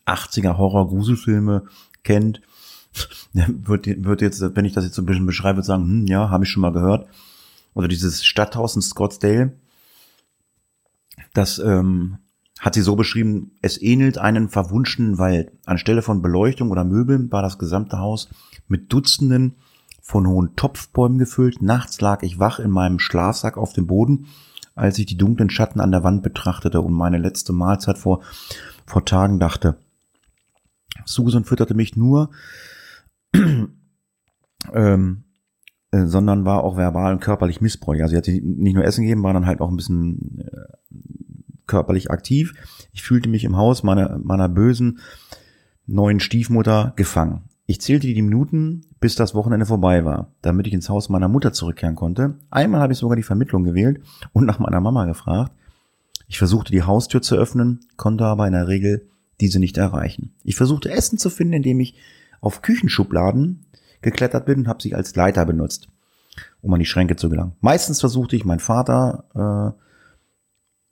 [0.06, 1.64] 80er Horror-Gruselfilme
[2.02, 2.40] kennt,
[3.32, 6.44] wird, wird jetzt, wenn ich das jetzt so ein bisschen beschreibe, sagen, hm, ja, habe
[6.44, 7.08] ich schon mal gehört.
[7.74, 9.58] Oder dieses Stadthaus in Scottsdale,
[11.32, 12.18] das ähm,
[12.60, 15.52] hat sie so beschrieben, es ähnelt einem verwunschenen Wald.
[15.64, 18.28] Anstelle von Beleuchtung oder Möbeln war das gesamte Haus
[18.68, 19.56] mit Dutzenden
[20.02, 21.62] von hohen Topfbäumen gefüllt.
[21.62, 24.26] Nachts lag ich wach in meinem Schlafsack auf dem Boden,
[24.74, 28.22] als ich die dunklen Schatten an der Wand betrachtete und meine letzte Mahlzeit vor,
[28.84, 29.76] vor Tagen dachte.
[31.06, 32.30] Susan fütterte mich nur,
[34.74, 35.24] ähm,
[35.92, 38.02] äh, sondern war auch verbal und körperlich missbräuchlich.
[38.02, 40.98] Also sie hat nicht nur Essen gegeben, war dann halt auch ein bisschen äh,
[41.66, 42.54] körperlich aktiv.
[42.92, 44.98] Ich fühlte mich im Haus meiner, meiner bösen
[45.86, 47.42] neuen Stiefmutter gefangen.
[47.72, 51.54] Ich zählte die Minuten, bis das Wochenende vorbei war, damit ich ins Haus meiner Mutter
[51.54, 52.34] zurückkehren konnte.
[52.50, 54.02] Einmal habe ich sogar die Vermittlung gewählt
[54.34, 55.52] und nach meiner Mama gefragt.
[56.28, 59.08] Ich versuchte die Haustür zu öffnen, konnte aber in der Regel
[59.40, 60.34] diese nicht erreichen.
[60.44, 61.94] Ich versuchte Essen zu finden, indem ich
[62.42, 63.64] auf Küchenschubladen
[64.02, 65.88] geklettert bin und habe sie als Leiter benutzt,
[66.60, 67.52] um an die Schränke zu gelangen.
[67.62, 69.24] Meistens versuchte ich meinen Vater
[69.74, 69.82] äh,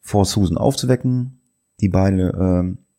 [0.01, 1.43] vor Susan aufzuwecken.
[1.83, 2.89] Die beide äh,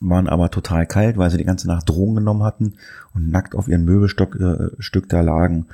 [0.00, 2.74] waren aber total kalt, weil sie die ganze Nacht Drogen genommen hatten
[3.14, 5.66] und nackt auf ihrem Möbelstück äh, Stück da lagen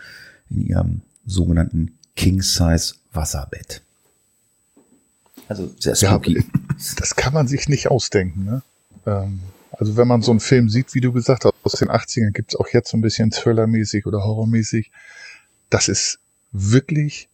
[0.51, 3.83] in ihrem sogenannten King-Size Wasserbett.
[5.49, 6.39] Also sehr spooky.
[6.39, 6.45] Ja,
[6.97, 8.45] das kann man sich nicht ausdenken.
[8.45, 8.63] Ne?
[9.07, 9.41] Ähm,
[9.73, 12.53] also wenn man so einen Film sieht, wie du gesagt hast, aus den 80ern gibt
[12.53, 14.91] es auch jetzt so ein bisschen Thriller-mäßig oder Horrormäßig.
[15.71, 16.19] Das ist
[16.53, 17.29] wirklich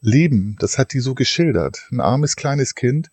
[0.00, 0.56] Leben.
[0.58, 1.86] Das hat die so geschildert.
[1.90, 3.10] Ein armes kleines Kind,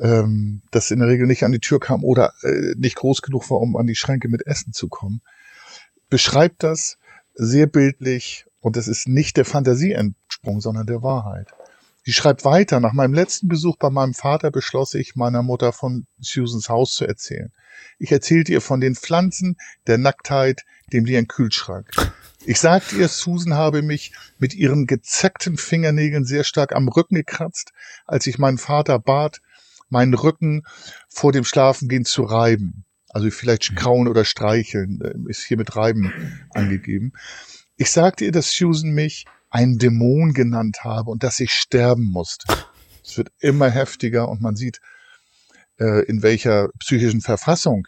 [0.00, 3.50] ähm, das in der Regel nicht an die Tür kam oder äh, nicht groß genug
[3.50, 5.22] war, um an die Schränke mit Essen zu kommen,
[6.08, 6.98] beschreibt das
[7.34, 11.48] sehr bildlich und es ist nicht der Fantasie entsprungen, sondern der Wahrheit.
[12.04, 16.06] Sie schreibt weiter, nach meinem letzten Besuch bei meinem Vater beschloss ich, meiner Mutter von
[16.20, 17.52] Susans Haus zu erzählen.
[17.98, 19.56] Ich erzählte ihr von den Pflanzen,
[19.88, 21.90] der Nacktheit, dem leeren Kühlschrank.
[22.44, 27.72] Ich sagte ihr, Susan habe mich mit ihren gezackten Fingernägeln sehr stark am Rücken gekratzt,
[28.06, 29.40] als ich meinen Vater bat,
[29.88, 30.62] meinen Rücken
[31.08, 32.84] vor dem Schlafengehen zu reiben.
[33.08, 33.76] Also vielleicht mhm.
[33.76, 36.12] kauen oder streicheln, äh, ist hier mit reiben
[36.50, 37.12] angegeben.
[37.76, 42.46] Ich sagte ihr, dass Susan mich ein Dämon genannt habe und dass ich sterben musste.
[43.04, 44.80] Es wird immer heftiger und man sieht,
[45.78, 47.86] äh, in welcher psychischen Verfassung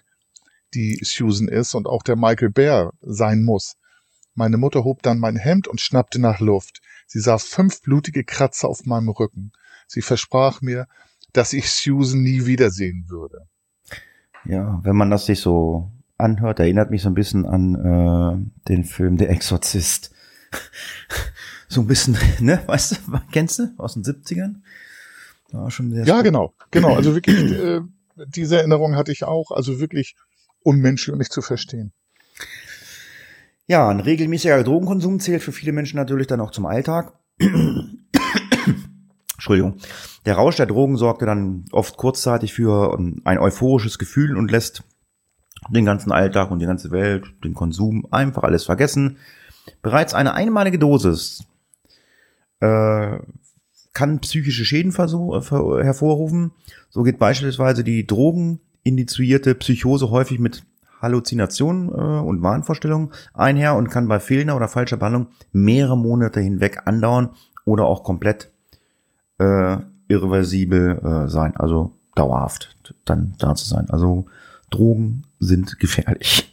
[0.75, 3.75] die Susan ist und auch der Michael Bear sein muss.
[4.35, 6.81] Meine Mutter hob dann mein Hemd und schnappte nach Luft.
[7.07, 9.53] Sie sah fünf blutige Kratzer auf meinem Rücken.
[9.87, 10.87] Sie versprach mir,
[11.33, 13.47] dass ich Susan nie wiedersehen würde.
[14.45, 18.85] Ja, wenn man das sich so anhört, erinnert mich so ein bisschen an äh, den
[18.85, 20.13] Film Der Exorzist.
[21.69, 22.97] so ein bisschen, ne, weißt du,
[23.33, 24.57] kennst du aus den 70ern?
[25.51, 26.95] War schon sehr ja, genau, genau.
[26.95, 27.81] Also wirklich, äh,
[28.27, 29.51] diese Erinnerung hatte ich auch.
[29.51, 30.17] Also wirklich
[30.63, 31.93] unmenschlich und nicht zu verstehen.
[33.67, 37.13] Ja, ein regelmäßiger Drogenkonsum zählt für viele Menschen natürlich dann auch zum Alltag.
[39.35, 39.79] Entschuldigung.
[40.29, 44.83] Der Rausch der Drogen sorgte dann oft kurzzeitig für ähm, ein euphorisches Gefühl und lässt
[45.71, 49.17] den ganzen Alltag und die ganze Welt, den Konsum, einfach alles vergessen.
[49.81, 51.47] Bereits eine einmalige Dosis
[52.61, 53.19] äh,
[53.95, 56.51] kann psychische Schäden äh, hervorrufen.
[56.91, 60.63] So geht beispielsweise die drogenindizierte Psychose häufig mit
[61.01, 66.83] Halluzinationen äh, und Wahnvorstellungen einher und kann bei fehlender oder falscher Behandlung mehrere Monate hinweg
[66.85, 67.31] andauern
[67.65, 68.53] oder auch komplett
[69.39, 69.79] äh,
[70.09, 73.89] irreversibel äh, sein, also dauerhaft dann da zu sein.
[73.91, 74.27] Also
[74.71, 76.53] Drogen sind gefährlich.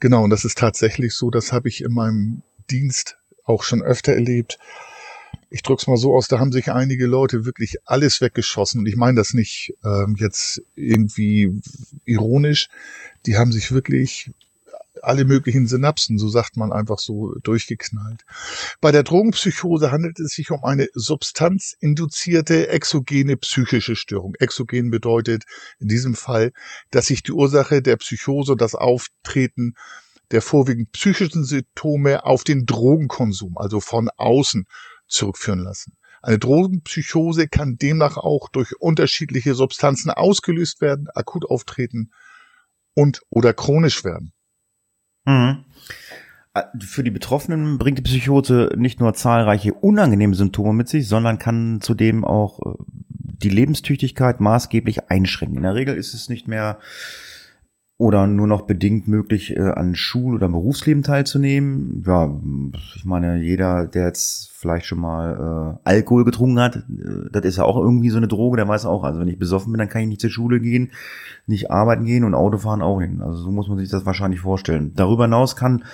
[0.00, 4.12] Genau, und das ist tatsächlich so, das habe ich in meinem Dienst auch schon öfter
[4.12, 4.58] erlebt.
[5.48, 8.80] Ich drück's mal so aus, da haben sich einige Leute wirklich alles weggeschossen.
[8.80, 11.60] Und ich meine das nicht ähm, jetzt irgendwie
[12.04, 12.68] ironisch.
[13.26, 14.32] Die haben sich wirklich
[15.02, 18.24] alle möglichen Synapsen, so sagt man einfach so, durchgeknallt.
[18.80, 24.34] Bei der Drogenpsychose handelt es sich um eine substanzinduzierte exogene psychische Störung.
[24.38, 25.44] Exogen bedeutet
[25.78, 26.52] in diesem Fall,
[26.90, 29.74] dass sich die Ursache der Psychose, das Auftreten
[30.30, 34.66] der vorwiegend psychischen Symptome auf den Drogenkonsum, also von außen,
[35.06, 35.96] zurückführen lassen.
[36.22, 42.12] Eine Drogenpsychose kann demnach auch durch unterschiedliche Substanzen ausgelöst werden, akut auftreten
[42.94, 44.32] und oder chronisch werden.
[45.24, 45.64] Mhm.
[46.54, 51.38] Äh, für die Betroffenen bringt die Psychose nicht nur zahlreiche unangenehme Symptome mit sich, sondern
[51.38, 52.74] kann zudem auch äh,
[53.08, 55.56] die Lebenstüchtigkeit maßgeblich einschränken.
[55.56, 56.78] In der Regel ist es nicht mehr
[58.02, 62.02] oder nur noch bedingt möglich, äh, an Schul- oder Berufsleben teilzunehmen.
[62.04, 62.34] Ja,
[62.96, 67.58] ich meine, jeder, der jetzt vielleicht schon mal äh, Alkohol getrunken hat, äh, das ist
[67.58, 69.88] ja auch irgendwie so eine Droge, der weiß auch, also wenn ich besoffen bin, dann
[69.88, 70.90] kann ich nicht zur Schule gehen,
[71.46, 73.20] nicht arbeiten gehen und Autofahren auch nicht.
[73.20, 74.90] Also so muss man sich das wahrscheinlich vorstellen.
[74.96, 75.84] Darüber hinaus kann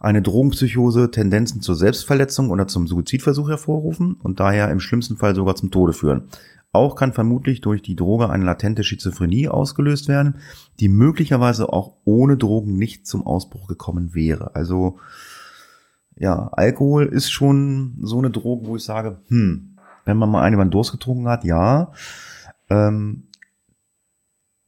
[0.00, 5.54] eine Drogenpsychose Tendenzen zur Selbstverletzung oder zum Suizidversuch hervorrufen und daher im schlimmsten Fall sogar
[5.54, 6.24] zum Tode führen.
[6.72, 10.36] Auch kann vermutlich durch die Droge eine latente Schizophrenie ausgelöst werden,
[10.80, 14.54] die möglicherweise auch ohne Drogen nicht zum Ausbruch gekommen wäre.
[14.54, 14.98] Also
[16.16, 20.54] ja, Alkohol ist schon so eine Droge, wo ich sage, hm, wenn man mal eine
[20.54, 21.92] über den Durst getrunken hat, ja,
[22.70, 23.28] ähm,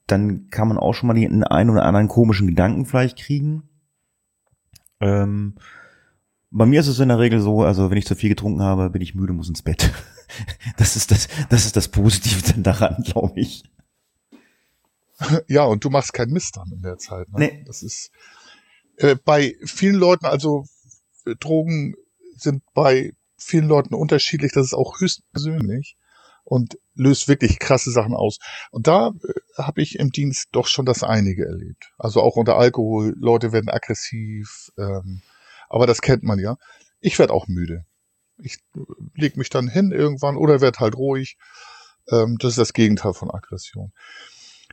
[0.07, 3.63] dann kann man auch schon mal den einen oder anderen komischen Gedanken vielleicht kriegen.
[5.01, 5.55] Ähm,
[6.55, 8.89] bei mir ist es in der Regel so, also wenn ich zu viel getrunken habe,
[8.89, 9.91] bin ich müde, muss ins Bett.
[10.79, 13.63] Das ist das, das ist das Positive daran, glaube ich.
[15.47, 17.29] Ja, und du machst keinen Mist dann in der Zeit.
[17.29, 17.39] Ne?
[17.39, 17.65] Nee.
[17.67, 18.11] Das ist
[18.97, 20.65] äh, bei vielen Leuten, also
[21.27, 21.95] äh, Drogen
[22.37, 24.51] sind bei vielen Leuten unterschiedlich.
[24.53, 25.97] Das ist auch höchst persönlich
[26.43, 28.39] und löst wirklich krasse Sachen aus.
[28.73, 31.93] Und da äh, habe ich im Dienst doch schon das einige erlebt.
[31.99, 35.23] Also auch unter Alkohol, Leute werden aggressiv, ähm,
[35.75, 36.57] aber das kennt man ja.
[37.01, 37.85] Ich werde auch müde.
[38.39, 38.59] Ich
[39.17, 41.37] leg mich dann hin irgendwann oder werde halt ruhig.
[42.09, 43.93] Ähm, das ist das Gegenteil von Aggression.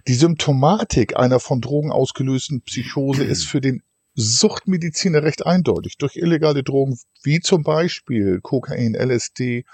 [0.07, 3.81] Die Symptomatik einer von Drogen ausgelösten Psychose ist für den
[4.13, 5.97] Suchtmediziner recht eindeutig.
[5.97, 9.65] Durch illegale Drogen wie zum Beispiel Kokain, LSD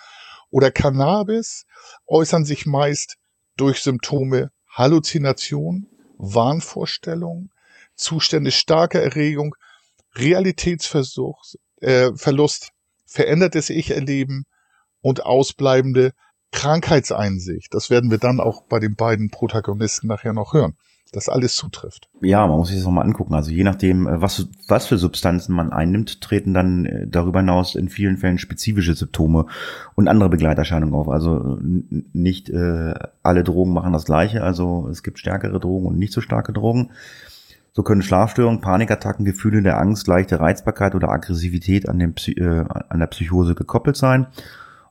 [0.49, 1.65] oder Cannabis
[2.05, 3.17] äußern sich meist
[3.57, 5.87] durch Symptome Halluzination,
[6.17, 7.49] Wahnvorstellung,
[7.95, 9.55] Zustände starker Erregung,
[10.17, 12.71] Realitätsverlust, äh, Verlust,
[13.05, 14.45] verändertes Ich-Erleben
[15.01, 16.13] und ausbleibende
[16.51, 17.73] Krankheitseinsicht.
[17.73, 20.77] Das werden wir dann auch bei den beiden Protagonisten nachher noch hören
[21.11, 22.09] das alles zutrifft.
[22.21, 23.33] Ja, man muss sich das nochmal angucken.
[23.33, 27.75] Also je nachdem, äh, was, was für Substanzen man einnimmt, treten dann äh, darüber hinaus
[27.75, 29.45] in vielen Fällen spezifische Symptome
[29.95, 31.09] und andere Begleiterscheinungen auf.
[31.09, 34.43] Also nicht äh, alle Drogen machen das Gleiche.
[34.43, 36.91] Also es gibt stärkere Drogen und nicht so starke Drogen.
[37.77, 43.05] So können Schlafstörungen, Panikattacken, Gefühle der Angst, leichte Reizbarkeit oder Aggressivität an, äh, an der
[43.05, 44.25] Psychose gekoppelt sein.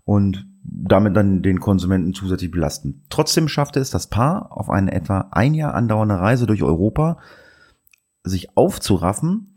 [0.05, 3.03] Und damit dann den Konsumenten zusätzlich belasten.
[3.11, 7.18] Trotzdem schaffte es das Paar auf eine etwa ein Jahr andauernde Reise durch Europa,
[8.22, 9.57] sich aufzuraffen,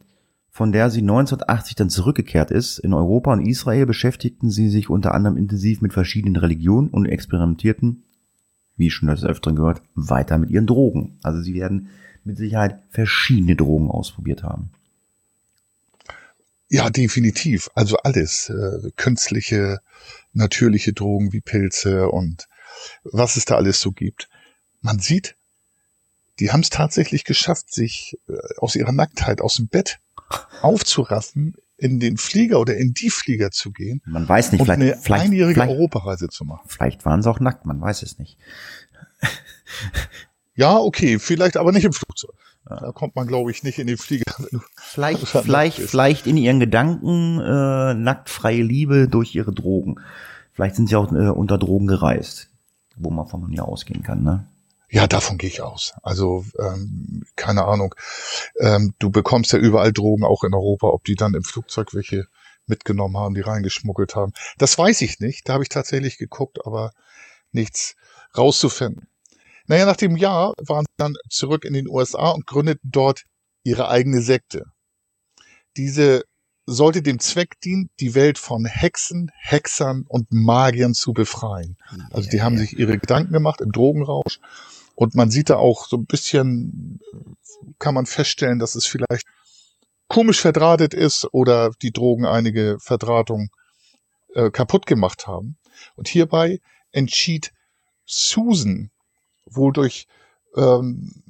[0.50, 2.80] von der sie 1980 dann zurückgekehrt ist.
[2.80, 8.06] In Europa und Israel beschäftigten sie sich unter anderem intensiv mit verschiedenen Religionen und experimentierten,
[8.76, 11.20] wie schon das öfteren gehört, weiter mit ihren Drogen.
[11.22, 11.90] Also sie werden
[12.30, 14.72] mit Sicherheit verschiedene Drogen ausprobiert haben.
[16.70, 17.70] Ja, definitiv.
[17.74, 18.50] Also alles.
[18.50, 19.80] Äh, künstliche,
[20.34, 22.48] natürliche Drogen wie Pilze und
[23.04, 24.30] was es da alles so gibt.
[24.82, 25.36] Man sieht,
[26.40, 30.00] die haben es tatsächlich geschafft, sich äh, aus ihrer Nacktheit aus dem Bett
[30.62, 34.02] aufzuraffen, in den Flieger oder in die Flieger zu gehen.
[34.06, 36.68] Man weiß nicht, und vielleicht, eine vielleicht, einjährige vielleicht, Europareise zu machen.
[36.68, 38.38] vielleicht waren sie auch nackt, man weiß es nicht.
[40.60, 42.36] Ja, okay, vielleicht aber nicht im Flugzeug.
[42.66, 44.36] Da kommt man, glaube ich, nicht in den Flieger.
[44.76, 50.02] Vielleicht, vielleicht, nackt vielleicht in ihren Gedanken äh, nacktfreie Liebe durch ihre Drogen.
[50.52, 52.50] Vielleicht sind sie auch äh, unter Drogen gereist,
[52.98, 54.50] wo man von ja ausgehen kann, ne?
[54.90, 55.94] Ja, davon gehe ich aus.
[56.04, 57.96] Also ähm, keine Ahnung.
[58.60, 62.26] Ähm, du bekommst ja überall Drogen, auch in Europa, ob die dann im Flugzeug welche
[62.66, 64.34] mitgenommen haben, die reingeschmuggelt haben.
[64.58, 65.48] Das weiß ich nicht.
[65.48, 66.92] Da habe ich tatsächlich geguckt, aber
[67.54, 67.96] nichts
[68.38, 69.08] rauszufinden.
[69.70, 73.22] Naja, nach dem Jahr waren sie dann zurück in den USA und gründeten dort
[73.64, 74.64] ihre eigene Sekte.
[75.78, 76.24] Diese
[76.66, 81.78] sollte dem Zweck dienen, die Welt von Hexen, Hexern und Magiern zu befreien.
[82.10, 84.40] Also die haben sich ihre Gedanken gemacht im Drogenrausch.
[84.96, 87.00] Und man sieht da auch so ein bisschen,
[87.78, 89.28] kann man feststellen, dass es vielleicht
[90.08, 93.52] komisch verdrahtet ist oder die Drogen einige Verdrahtungen
[94.34, 95.60] äh, kaputt gemacht haben.
[95.96, 96.60] Und hierbei
[96.92, 97.54] entschied
[98.08, 98.90] Susan
[99.56, 100.08] wohl durch
[100.56, 101.24] ähm,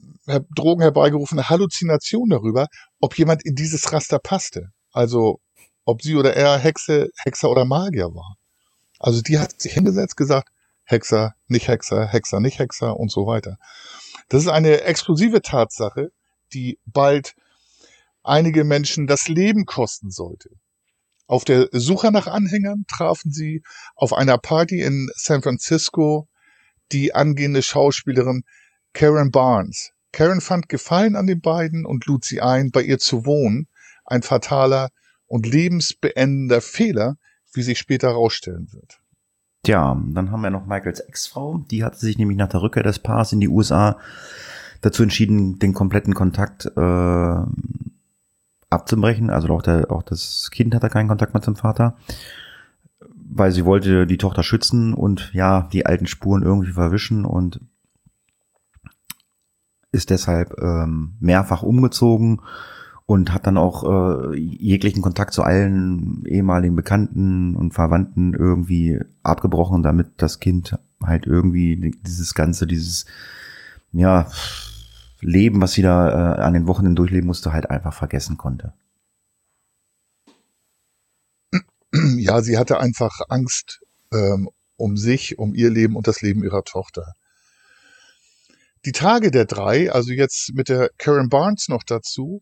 [0.55, 2.67] Drogen herbeigerufene Halluzination darüber,
[2.99, 4.69] ob jemand in dieses Raster passte.
[4.91, 5.39] Also
[5.85, 8.35] ob sie oder er Hexe, Hexer oder Magier war.
[8.99, 10.49] Also die hat sich hingesetzt, gesagt,
[10.83, 13.57] Hexer, nicht Hexer, Hexer, nicht Hexer und so weiter.
[14.27, 16.11] Das ist eine explosive Tatsache,
[16.53, 17.35] die bald
[18.23, 20.49] einige Menschen das Leben kosten sollte.
[21.25, 23.63] Auf der Suche nach Anhängern trafen sie
[23.95, 26.27] auf einer Party in San Francisco
[26.91, 28.43] die angehende Schauspielerin
[28.93, 29.91] Karen Barnes.
[30.11, 33.67] Karen fand Gefallen an den beiden und lud sie ein, bei ihr zu wohnen.
[34.05, 34.89] Ein fataler
[35.27, 37.17] und lebensbeendender Fehler,
[37.53, 38.99] wie sich später herausstellen wird.
[39.63, 41.65] Tja, dann haben wir noch Michaels Ex-Frau.
[41.69, 43.99] Die hatte sich nämlich nach der Rückkehr des Paars in die USA
[44.81, 47.43] dazu entschieden, den kompletten Kontakt äh,
[48.69, 49.29] abzubrechen.
[49.29, 51.97] Also auch, der, auch das Kind hatte keinen Kontakt mehr zum Vater,
[53.29, 57.61] weil sie wollte die Tochter schützen und ja, die alten Spuren irgendwie verwischen und
[59.91, 62.41] ist deshalb ähm, mehrfach umgezogen
[63.05, 63.83] und hat dann auch
[64.31, 71.25] äh, jeglichen Kontakt zu allen ehemaligen Bekannten und Verwandten irgendwie abgebrochen, damit das Kind halt
[71.25, 73.05] irgendwie dieses ganze, dieses
[73.91, 74.27] ja
[75.21, 78.73] Leben, was sie da äh, an den Wochenenden durchleben musste, halt einfach vergessen konnte.
[82.17, 83.79] Ja, sie hatte einfach Angst
[84.13, 87.13] ähm, um sich, um ihr Leben und das Leben ihrer Tochter.
[88.85, 92.41] Die Tage der drei, also jetzt mit der Karen Barnes noch dazu,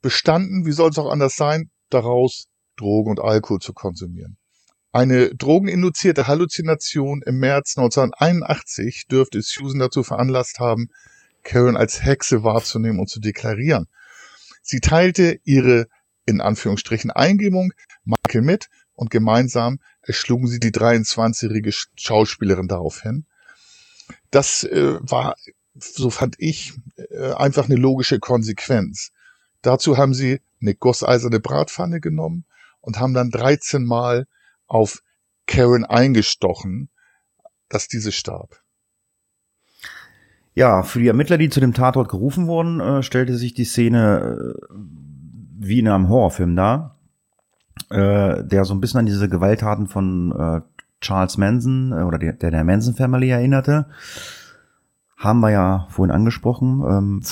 [0.00, 4.36] bestanden, wie soll es auch anders sein, daraus Drogen und Alkohol zu konsumieren.
[4.92, 10.90] Eine drogeninduzierte Halluzination im März 1981 dürfte Susan dazu veranlasst haben,
[11.42, 13.88] Karen als Hexe wahrzunehmen und zu deklarieren.
[14.62, 15.86] Sie teilte ihre
[16.26, 17.72] in Anführungsstrichen Eingebung
[18.04, 23.26] Michael mit und gemeinsam erschlugen sie die 23-jährige Schauspielerin daraufhin.
[24.30, 25.36] Das äh, war,
[25.74, 29.12] so fand ich, äh, einfach eine logische Konsequenz.
[29.62, 32.44] Dazu haben sie eine gosseiserne Bratpfanne genommen
[32.80, 34.26] und haben dann 13 Mal
[34.66, 35.02] auf
[35.46, 36.90] Karen eingestochen,
[37.68, 38.62] dass diese starb.
[40.54, 44.54] Ja, für die Ermittler, die zu dem Tatort gerufen wurden, äh, stellte sich die Szene
[44.54, 44.74] äh,
[45.62, 46.96] wie in einem Horrorfilm dar,
[47.90, 50.60] äh, der so ein bisschen an diese Gewalttaten von äh,
[51.00, 53.86] Charles Manson äh, oder der, der Manson Family erinnerte.
[55.16, 56.82] Haben wir ja vorhin angesprochen.
[56.84, 57.22] Ähm,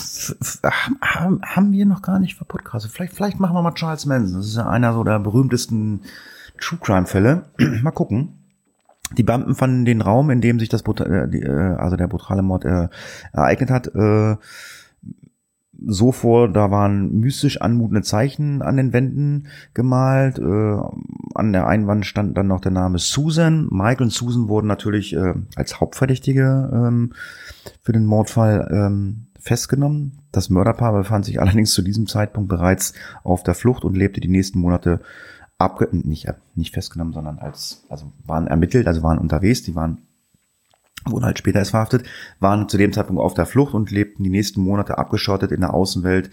[1.03, 2.93] haben, haben wir noch gar nicht verpodcastet.
[2.93, 4.37] Vielleicht, vielleicht machen wir mal Charles Manson.
[4.37, 6.03] Das ist ja einer so der berühmtesten
[6.61, 7.47] True Crime Fälle.
[7.83, 8.37] mal gucken.
[9.19, 12.65] Die Beamten fanden den Raum, in dem sich das äh, äh, also der brutale Mord
[12.65, 12.89] äh,
[13.33, 14.37] ereignet hat, äh,
[15.87, 20.39] so vor, da waren mystisch anmutende Zeichen an den Wänden gemalt.
[20.39, 20.79] Äh,
[21.35, 23.69] an der Einwand stand dann noch der Name Susan.
[23.71, 27.13] Michael und Susan wurden natürlich äh, als Hauptverdächtige ähm,
[27.83, 30.19] für den Mordfall ähm, festgenommen.
[30.33, 34.29] Das Mörderpaar befand sich allerdings zu diesem Zeitpunkt bereits auf der Flucht und lebte die
[34.29, 35.01] nächsten Monate
[35.59, 39.99] abge nicht, nicht festgenommen, sondern als, also waren ermittelt, also waren unterwegs, die waren,
[41.07, 42.07] wurden halt später erst verhaftet,
[42.39, 45.75] waren zu dem Zeitpunkt auf der Flucht und lebten die nächsten Monate abgeschottet in der
[45.75, 46.31] Außenwelt,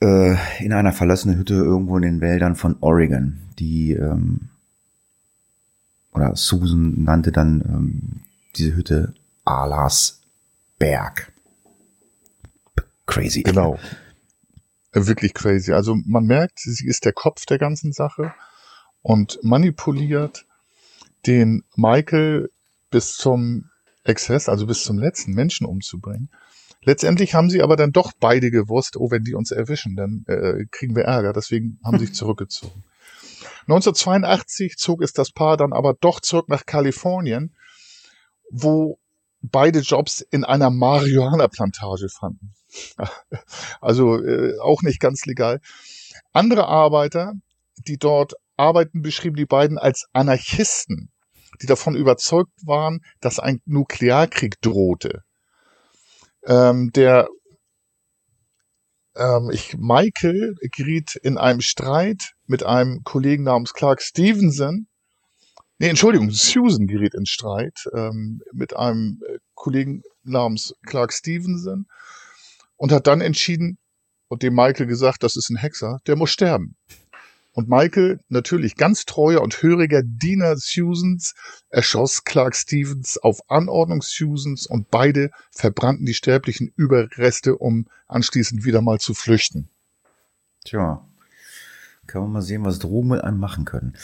[0.00, 4.50] äh, in einer verlassenen Hütte irgendwo in den Wäldern von Oregon, die, ähm,
[6.12, 8.20] oder Susan nannte dann ähm,
[8.56, 9.14] diese Hütte
[9.44, 10.20] Alas
[10.78, 11.32] Berg.
[13.06, 13.42] Crazy.
[13.42, 13.78] Genau.
[14.92, 15.72] wirklich crazy.
[15.72, 18.34] Also man merkt, sie ist der Kopf der ganzen Sache
[19.00, 20.46] und manipuliert
[21.26, 22.50] den Michael
[22.92, 23.70] bis zum
[24.04, 26.30] Exzess, also bis zum letzten Menschen umzubringen.
[26.84, 30.64] Letztendlich haben sie aber dann doch beide gewusst, oh, wenn die uns erwischen, dann äh,
[30.70, 31.32] kriegen wir Ärger.
[31.32, 32.84] Deswegen haben sie sich zurückgezogen.
[33.62, 37.54] 1982 zog es das Paar dann aber doch zurück nach Kalifornien,
[38.50, 38.98] wo
[39.40, 42.54] beide Jobs in einer Marihuana-Plantage fanden.
[43.82, 45.60] Also äh, auch nicht ganz legal.
[46.32, 47.34] Andere Arbeiter,
[47.86, 51.11] die dort arbeiten, beschrieben die beiden als Anarchisten,
[51.60, 55.22] die davon überzeugt waren, dass ein Nuklearkrieg drohte.
[56.44, 57.28] Ähm, der
[59.16, 64.86] ähm, ich, Michael geriet in einem Streit mit einem Kollegen namens Clark Stevenson.
[65.78, 71.86] Nee, Entschuldigung, Susan geriet in Streit ähm, mit einem äh, Kollegen namens Clark Stevenson
[72.76, 73.78] und hat dann entschieden
[74.28, 76.76] und dem Michael gesagt, das ist ein Hexer, der muss sterben.
[77.52, 81.34] Und Michael, natürlich ganz treuer und höriger Diener Susans,
[81.68, 88.80] erschoss Clark Stevens auf Anordnung Susans und beide verbrannten die sterblichen Überreste, um anschließend wieder
[88.80, 89.68] mal zu flüchten.
[90.64, 91.06] Tja,
[92.06, 93.96] kann man mal sehen, was Drogen mit einem machen können.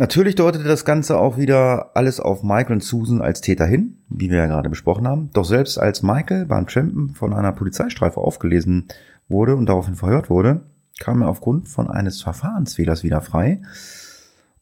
[0.00, 4.30] Natürlich deutete das Ganze auch wieder alles auf Michael und Susan als Täter hin, wie
[4.30, 5.30] wir ja gerade besprochen haben.
[5.32, 8.86] Doch selbst als Michael beim Trampen von einer Polizeistreife aufgelesen
[9.28, 10.62] wurde und daraufhin verhört wurde,
[10.98, 13.62] kam er aufgrund von eines Verfahrensfehlers wieder frei.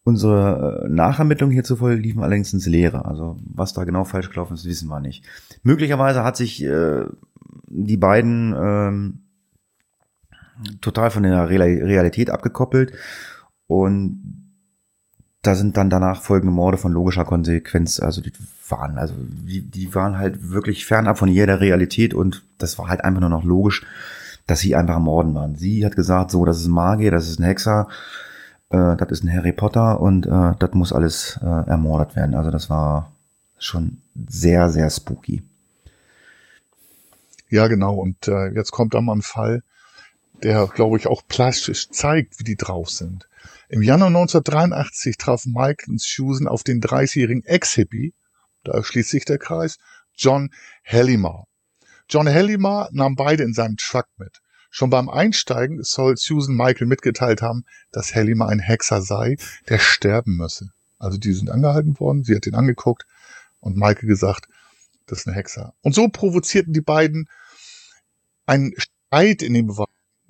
[0.04, 3.04] Unsere äh, Nachermittlungen hierzu liefen allerdings ins Leere.
[3.06, 5.24] Also was da genau falsch gelaufen ist, wissen wir nicht.
[5.62, 7.04] Möglicherweise hat sich äh,
[7.68, 9.18] die beiden ähm,
[10.80, 12.92] total von der Realität abgekoppelt
[13.66, 14.46] und
[15.42, 18.32] da sind dann danach folgende Morde von logischer Konsequenz, also die
[18.68, 23.04] waren, also die, die waren halt wirklich fernab von jeder Realität und das war halt
[23.04, 23.86] einfach nur noch logisch,
[24.46, 25.56] dass sie einfach Morden waren.
[25.56, 27.88] Sie hat gesagt, so, das ist ein Magier, das ist ein Hexer,
[28.70, 32.34] äh, das ist ein Harry Potter und äh, das muss alles äh, ermordet werden.
[32.34, 33.12] Also das war
[33.58, 35.42] schon sehr, sehr spooky.
[37.48, 37.94] Ja, genau.
[37.94, 39.62] Und äh, jetzt kommt da mal ein Fall,
[40.42, 43.28] der, glaube ich, auch plastisch zeigt, wie die drauf sind.
[43.68, 48.14] Im Januar 1983 trafen Mike und Susan auf den 30-jährigen Ex-Hippie,
[48.62, 49.78] da schließt sich der Kreis,
[50.14, 50.50] John
[50.82, 51.46] Hellimar.
[52.08, 54.40] John Hellimer nahm beide in seinem Truck mit.
[54.70, 59.36] Schon beim Einsteigen soll Susan Michael mitgeteilt haben, dass Hellimer ein Hexer sei,
[59.68, 60.70] der sterben müsse.
[60.98, 63.06] Also die sind angehalten worden, sie hat ihn angeguckt
[63.60, 64.48] und Michael gesagt,
[65.06, 65.74] das ist ein Hexer.
[65.82, 67.28] Und so provozierten die beiden
[68.46, 69.88] einen Streit in dem Beweis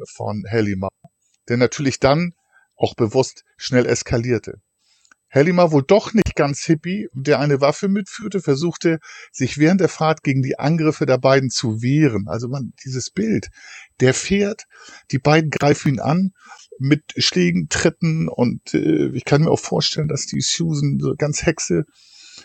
[0.08, 0.88] von Hellimer,
[1.48, 2.34] der natürlich dann
[2.76, 4.60] auch bewusst schnell eskalierte.
[5.36, 10.22] Hellimer, wohl doch nicht ganz hippie, der eine Waffe mitführte, versuchte sich während der Fahrt
[10.22, 12.26] gegen die Angriffe der beiden zu wehren.
[12.26, 13.48] Also man, dieses Bild,
[14.00, 14.64] der fährt,
[15.10, 16.32] die beiden greifen ihn an
[16.78, 21.44] mit Schlägen, Tritten und äh, ich kann mir auch vorstellen, dass die Susan so ganz
[21.44, 21.84] Hexe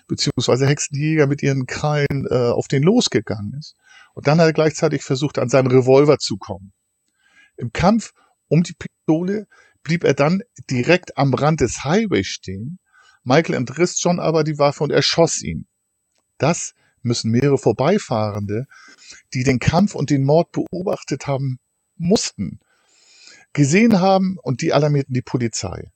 [0.09, 3.75] beziehungsweise Hexenjäger mit ihren Krallen äh, auf den losgegangen ist.
[4.13, 6.73] Und dann hat er gleichzeitig versucht, an seinen Revolver zu kommen.
[7.55, 8.11] Im Kampf
[8.49, 9.47] um die Pistole
[9.83, 12.79] blieb er dann direkt am Rand des Highways stehen.
[13.23, 15.67] Michael entriss John aber die Waffe und erschoss ihn.
[16.37, 16.73] Das
[17.03, 18.65] müssen mehrere Vorbeifahrende,
[19.33, 21.59] die den Kampf und den Mord beobachtet haben
[21.97, 22.59] mussten,
[23.53, 25.91] gesehen haben und die alarmierten die Polizei.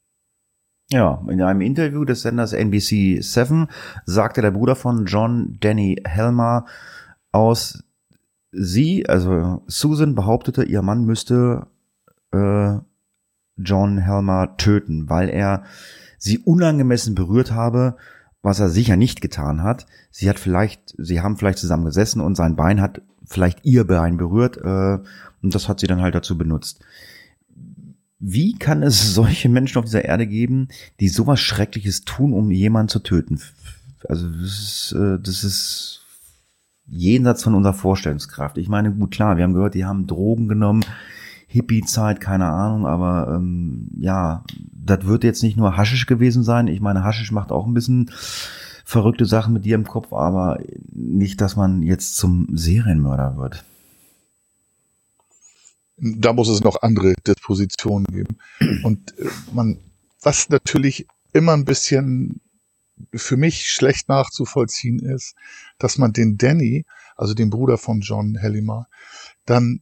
[0.91, 3.67] Ja, in einem Interview des Senders NBC 7
[4.05, 6.65] sagte der Bruder von John, Danny Helmer,
[7.31, 7.83] aus,
[8.51, 11.67] sie, also Susan, behauptete, ihr Mann müsste
[12.31, 12.77] äh,
[13.57, 15.63] John Helmer töten, weil er
[16.17, 17.97] sie unangemessen berührt habe,
[18.41, 19.85] was er sicher nicht getan hat.
[20.11, 24.17] Sie hat vielleicht, sie haben vielleicht zusammen gesessen und sein Bein hat vielleicht ihr Bein
[24.17, 24.99] berührt äh,
[25.41, 26.83] und das hat sie dann halt dazu benutzt.
[28.19, 32.89] Wie kann es solche Menschen auf dieser Erde geben, die sowas Schreckliches tun, um jemanden
[32.89, 33.41] zu töten?
[34.07, 36.01] Also das ist, äh, das ist
[36.87, 38.57] jenseits von unserer Vorstellungskraft.
[38.57, 40.85] Ich meine, gut klar, wir haben gehört, die haben Drogen genommen,
[41.55, 44.43] Hippie-Zeit, keine Ahnung, aber ähm, ja,
[44.73, 46.67] das wird jetzt nicht nur Haschisch gewesen sein.
[46.67, 48.11] Ich meine, Haschisch macht auch ein bisschen
[48.83, 50.59] verrückte Sachen mit dir im Kopf, aber
[50.91, 53.63] nicht, dass man jetzt zum Serienmörder wird.
[55.97, 58.37] Da muss es noch andere Dispositionen geben.
[58.83, 59.79] Und äh, man,
[60.21, 62.41] was natürlich immer ein bisschen
[63.13, 65.35] für mich schlecht nachzuvollziehen ist,
[65.79, 66.85] dass man den Danny,
[67.15, 68.87] also den Bruder von John Hellimer,
[69.45, 69.81] dann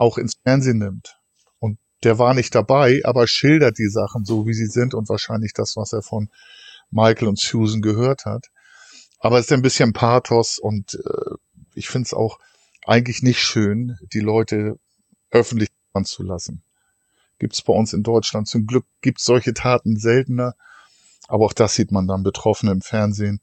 [0.00, 1.18] auch ins Fernsehen nimmt.
[1.58, 5.52] Und der war nicht dabei, aber schildert die Sachen so, wie sie sind und wahrscheinlich
[5.52, 6.30] das, was er von
[6.90, 8.46] Michael und Susan gehört hat.
[9.18, 11.34] Aber es ist ein bisschen Pathos und äh,
[11.74, 12.38] ich finde es auch
[12.86, 14.78] eigentlich nicht schön, die Leute
[15.30, 16.62] öffentlich anzulassen.
[17.38, 20.54] Gibt es bei uns in Deutschland zum Glück, gibt solche Taten seltener,
[21.28, 23.40] aber auch das sieht man dann betroffen im Fernsehen.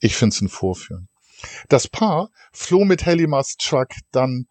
[0.00, 1.08] Ich finde es ein Vorführen.
[1.68, 4.48] Das Paar floh mit Helimas Truck dann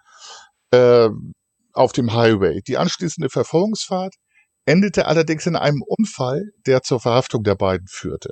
[0.72, 1.10] äh,
[1.74, 2.62] auf dem Highway.
[2.62, 4.16] Die anschließende Verfolgungsfahrt
[4.66, 8.32] endete allerdings in einem Unfall, der zur Verhaftung der beiden führte.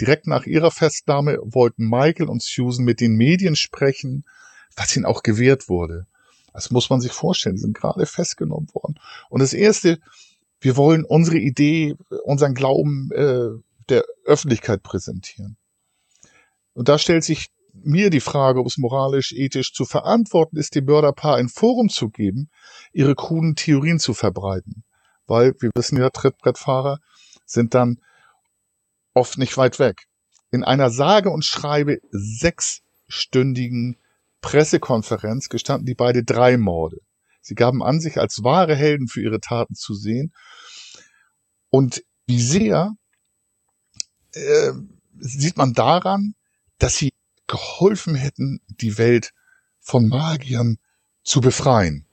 [0.00, 4.24] Direkt nach ihrer Festnahme wollten Michael und Susan mit den Medien sprechen,
[4.76, 6.06] was ihnen auch gewährt wurde.
[6.52, 7.56] Das muss man sich vorstellen.
[7.56, 8.98] Die sind gerade festgenommen worden.
[9.28, 9.98] Und das Erste,
[10.60, 13.48] wir wollen unsere Idee, unseren Glauben äh,
[13.88, 15.56] der Öffentlichkeit präsentieren.
[16.72, 20.84] Und da stellt sich mir die Frage, ob es moralisch, ethisch zu verantworten ist, dem
[20.84, 22.50] Mörderpaar ein Forum zu geben,
[22.92, 24.84] ihre kruden Theorien zu verbreiten.
[25.26, 26.98] Weil, wir wissen ja, Trittbrettfahrer
[27.46, 28.00] sind dann
[29.14, 30.06] oft nicht weit weg.
[30.50, 33.96] In einer sage und schreibe sechsstündigen
[34.40, 36.98] Pressekonferenz gestanden die beide drei Morde.
[37.40, 40.32] Sie gaben an, sich als wahre Helden für ihre Taten zu sehen.
[41.70, 42.94] Und wie sehr
[44.32, 44.72] äh,
[45.18, 46.34] sieht man daran,
[46.78, 47.12] dass sie
[47.50, 49.34] geholfen hätten, die Welt
[49.80, 50.78] von Magiern
[51.24, 52.04] zu befreien.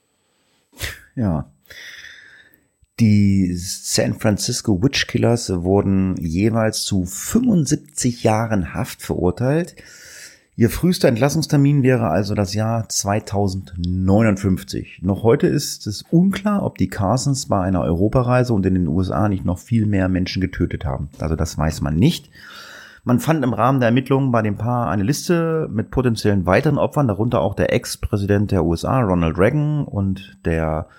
[1.15, 1.51] Ja.
[2.99, 9.75] Die San Francisco Witch Killers wurden jeweils zu 75 Jahren Haft verurteilt.
[10.55, 15.01] Ihr frühester Entlassungstermin wäre also das Jahr 2059.
[15.03, 19.29] Noch heute ist es unklar, ob die Carsons bei einer Europareise und in den USA
[19.29, 21.09] nicht noch viel mehr Menschen getötet haben.
[21.19, 22.31] Also das weiß man nicht.
[23.07, 27.07] Man fand im Rahmen der Ermittlungen bei dem Paar eine Liste mit potenziellen weiteren Opfern,
[27.07, 30.89] darunter auch der Ex-Präsident der USA, Ronald Reagan, und der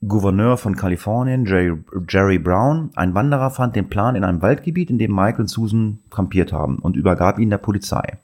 [0.00, 1.76] Gouverneur von Kalifornien, Jerry,
[2.08, 2.92] Jerry Brown.
[2.94, 6.78] Ein Wanderer fand den Plan in einem Waldgebiet, in dem Michael und Susan kampiert haben
[6.78, 8.16] und übergab ihn der Polizei.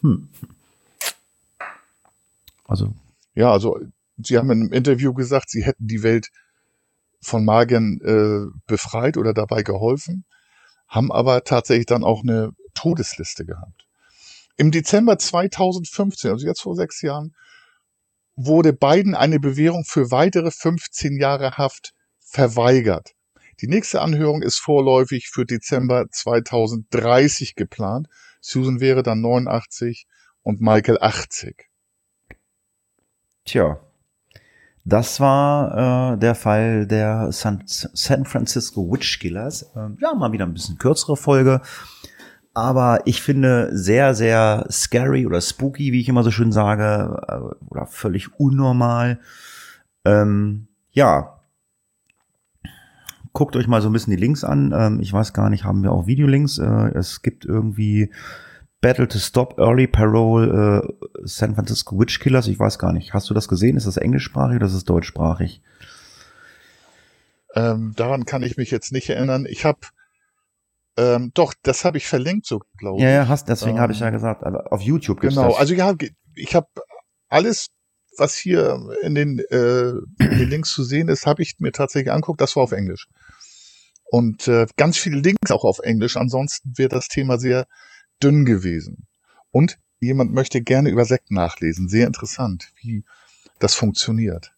[0.00, 0.30] Hm.
[2.66, 2.92] Also.
[3.36, 3.78] Ja, also
[4.16, 6.32] Sie haben in einem Interview gesagt, Sie hätten die Welt
[7.20, 10.24] von Magiern äh, befreit oder dabei geholfen
[10.92, 13.86] haben aber tatsächlich dann auch eine Todesliste gehabt.
[14.58, 17.34] Im Dezember 2015, also jetzt vor sechs Jahren,
[18.36, 23.12] wurde Biden eine Bewährung für weitere 15 Jahre Haft verweigert.
[23.60, 28.08] Die nächste Anhörung ist vorläufig für Dezember 2030 geplant.
[28.40, 30.06] Susan wäre dann 89
[30.42, 31.70] und Michael 80.
[33.44, 33.80] Tja,
[34.84, 39.70] das war äh, der Fall der San, San Francisco Witch Killers.
[39.76, 41.60] Ähm, ja, mal wieder ein bisschen kürzere Folge.
[42.54, 47.64] Aber ich finde sehr, sehr scary oder spooky, wie ich immer so schön sage, äh,
[47.70, 49.20] oder völlig unnormal.
[50.04, 51.40] Ähm, ja,
[53.32, 54.72] guckt euch mal so ein bisschen die Links an.
[54.76, 56.58] Ähm, ich weiß gar nicht, haben wir auch Videolinks?
[56.58, 58.10] Äh, es gibt irgendwie
[58.82, 62.48] Battle to Stop Early Parole äh, San Francisco Witch Killers.
[62.48, 63.14] Ich weiß gar nicht.
[63.14, 63.76] Hast du das gesehen?
[63.76, 65.62] Ist das englischsprachig oder ist das deutschsprachig?
[67.54, 69.46] Ähm, daran kann ich mich jetzt nicht erinnern.
[69.48, 69.78] Ich habe
[70.98, 73.04] ähm, doch, das habe ich verlinkt, so glaube ich.
[73.04, 75.58] Ja, ja, hast, deswegen ähm, habe ich ja gesagt, auf YouTube gibt's Genau, das.
[75.58, 75.94] also ja,
[76.34, 76.68] ich habe
[77.28, 77.68] alles,
[78.18, 82.12] was hier in den, äh, in den Links zu sehen ist, habe ich mir tatsächlich
[82.12, 82.40] anguckt.
[82.40, 83.06] Das war auf Englisch.
[84.10, 86.18] Und äh, ganz viele Links auch auf Englisch.
[86.18, 87.66] Ansonsten wäre das Thema sehr
[88.22, 89.06] dünn gewesen.
[89.50, 91.88] Und jemand möchte gerne über Sekt nachlesen.
[91.88, 93.04] Sehr interessant, wie
[93.58, 94.52] das funktioniert.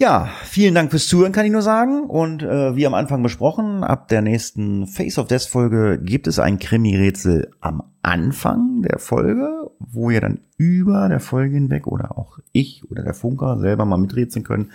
[0.00, 2.04] Ja, vielen Dank fürs Zuhören, kann ich nur sagen.
[2.04, 6.38] Und äh, wie am Anfang besprochen, ab der nächsten Face of Death Folge gibt es
[6.38, 12.38] ein Krimi-Rätsel am Anfang der Folge, wo ihr dann über der Folge hinweg oder auch
[12.52, 14.72] ich oder der Funker selber mal miträtseln können.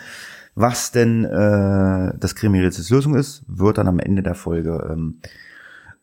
[0.54, 5.22] Was denn äh, das Krimi-Rätsels Lösung ist, wird dann am Ende der Folge ähm,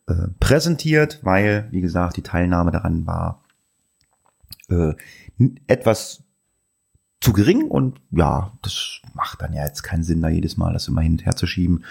[0.06, 3.42] äh, präsentiert, weil, wie gesagt, die Teilnahme daran war
[4.68, 4.94] äh,
[5.66, 6.22] etwas
[7.20, 10.88] zu gering und ja, das macht dann ja jetzt keinen Sinn, da jedes Mal das
[10.88, 11.84] immer hin und her zu schieben.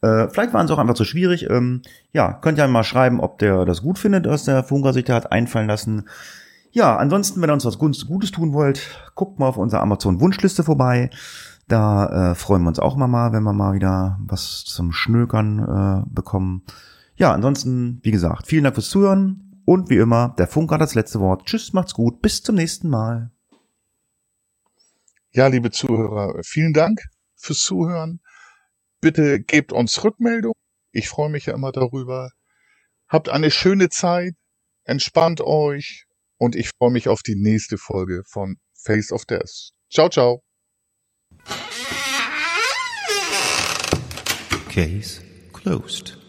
[0.00, 1.50] Äh, vielleicht waren es auch einfach zu schwierig.
[1.50, 1.82] Ähm,
[2.12, 5.14] ja, könnt ihr mal schreiben, ob der das gut findet, was der Funker sich da
[5.14, 6.08] hat einfallen lassen.
[6.70, 8.80] Ja, ansonsten, wenn ihr uns was Gutes tun wollt,
[9.14, 11.10] guckt mal auf unserer Amazon-Wunschliste vorbei.
[11.68, 15.58] Da äh, freuen wir uns auch mal, wenn wir mal wieder was zum Schnökern
[16.06, 16.62] äh, bekommen.
[17.22, 20.96] Ja, ansonsten, wie gesagt, vielen Dank fürs Zuhören und wie immer, der Funk hat das
[20.96, 21.46] letzte Wort.
[21.46, 23.30] Tschüss, macht's gut, bis zum nächsten Mal.
[25.30, 27.00] Ja, liebe Zuhörer, vielen Dank
[27.36, 28.20] fürs Zuhören.
[29.00, 30.54] Bitte gebt uns Rückmeldung.
[30.90, 32.32] Ich freue mich ja immer darüber.
[33.06, 34.34] Habt eine schöne Zeit,
[34.82, 36.06] entspannt euch
[36.38, 39.70] und ich freue mich auf die nächste Folge von Face of Death.
[39.92, 40.42] Ciao, ciao.
[44.68, 46.21] Case closed.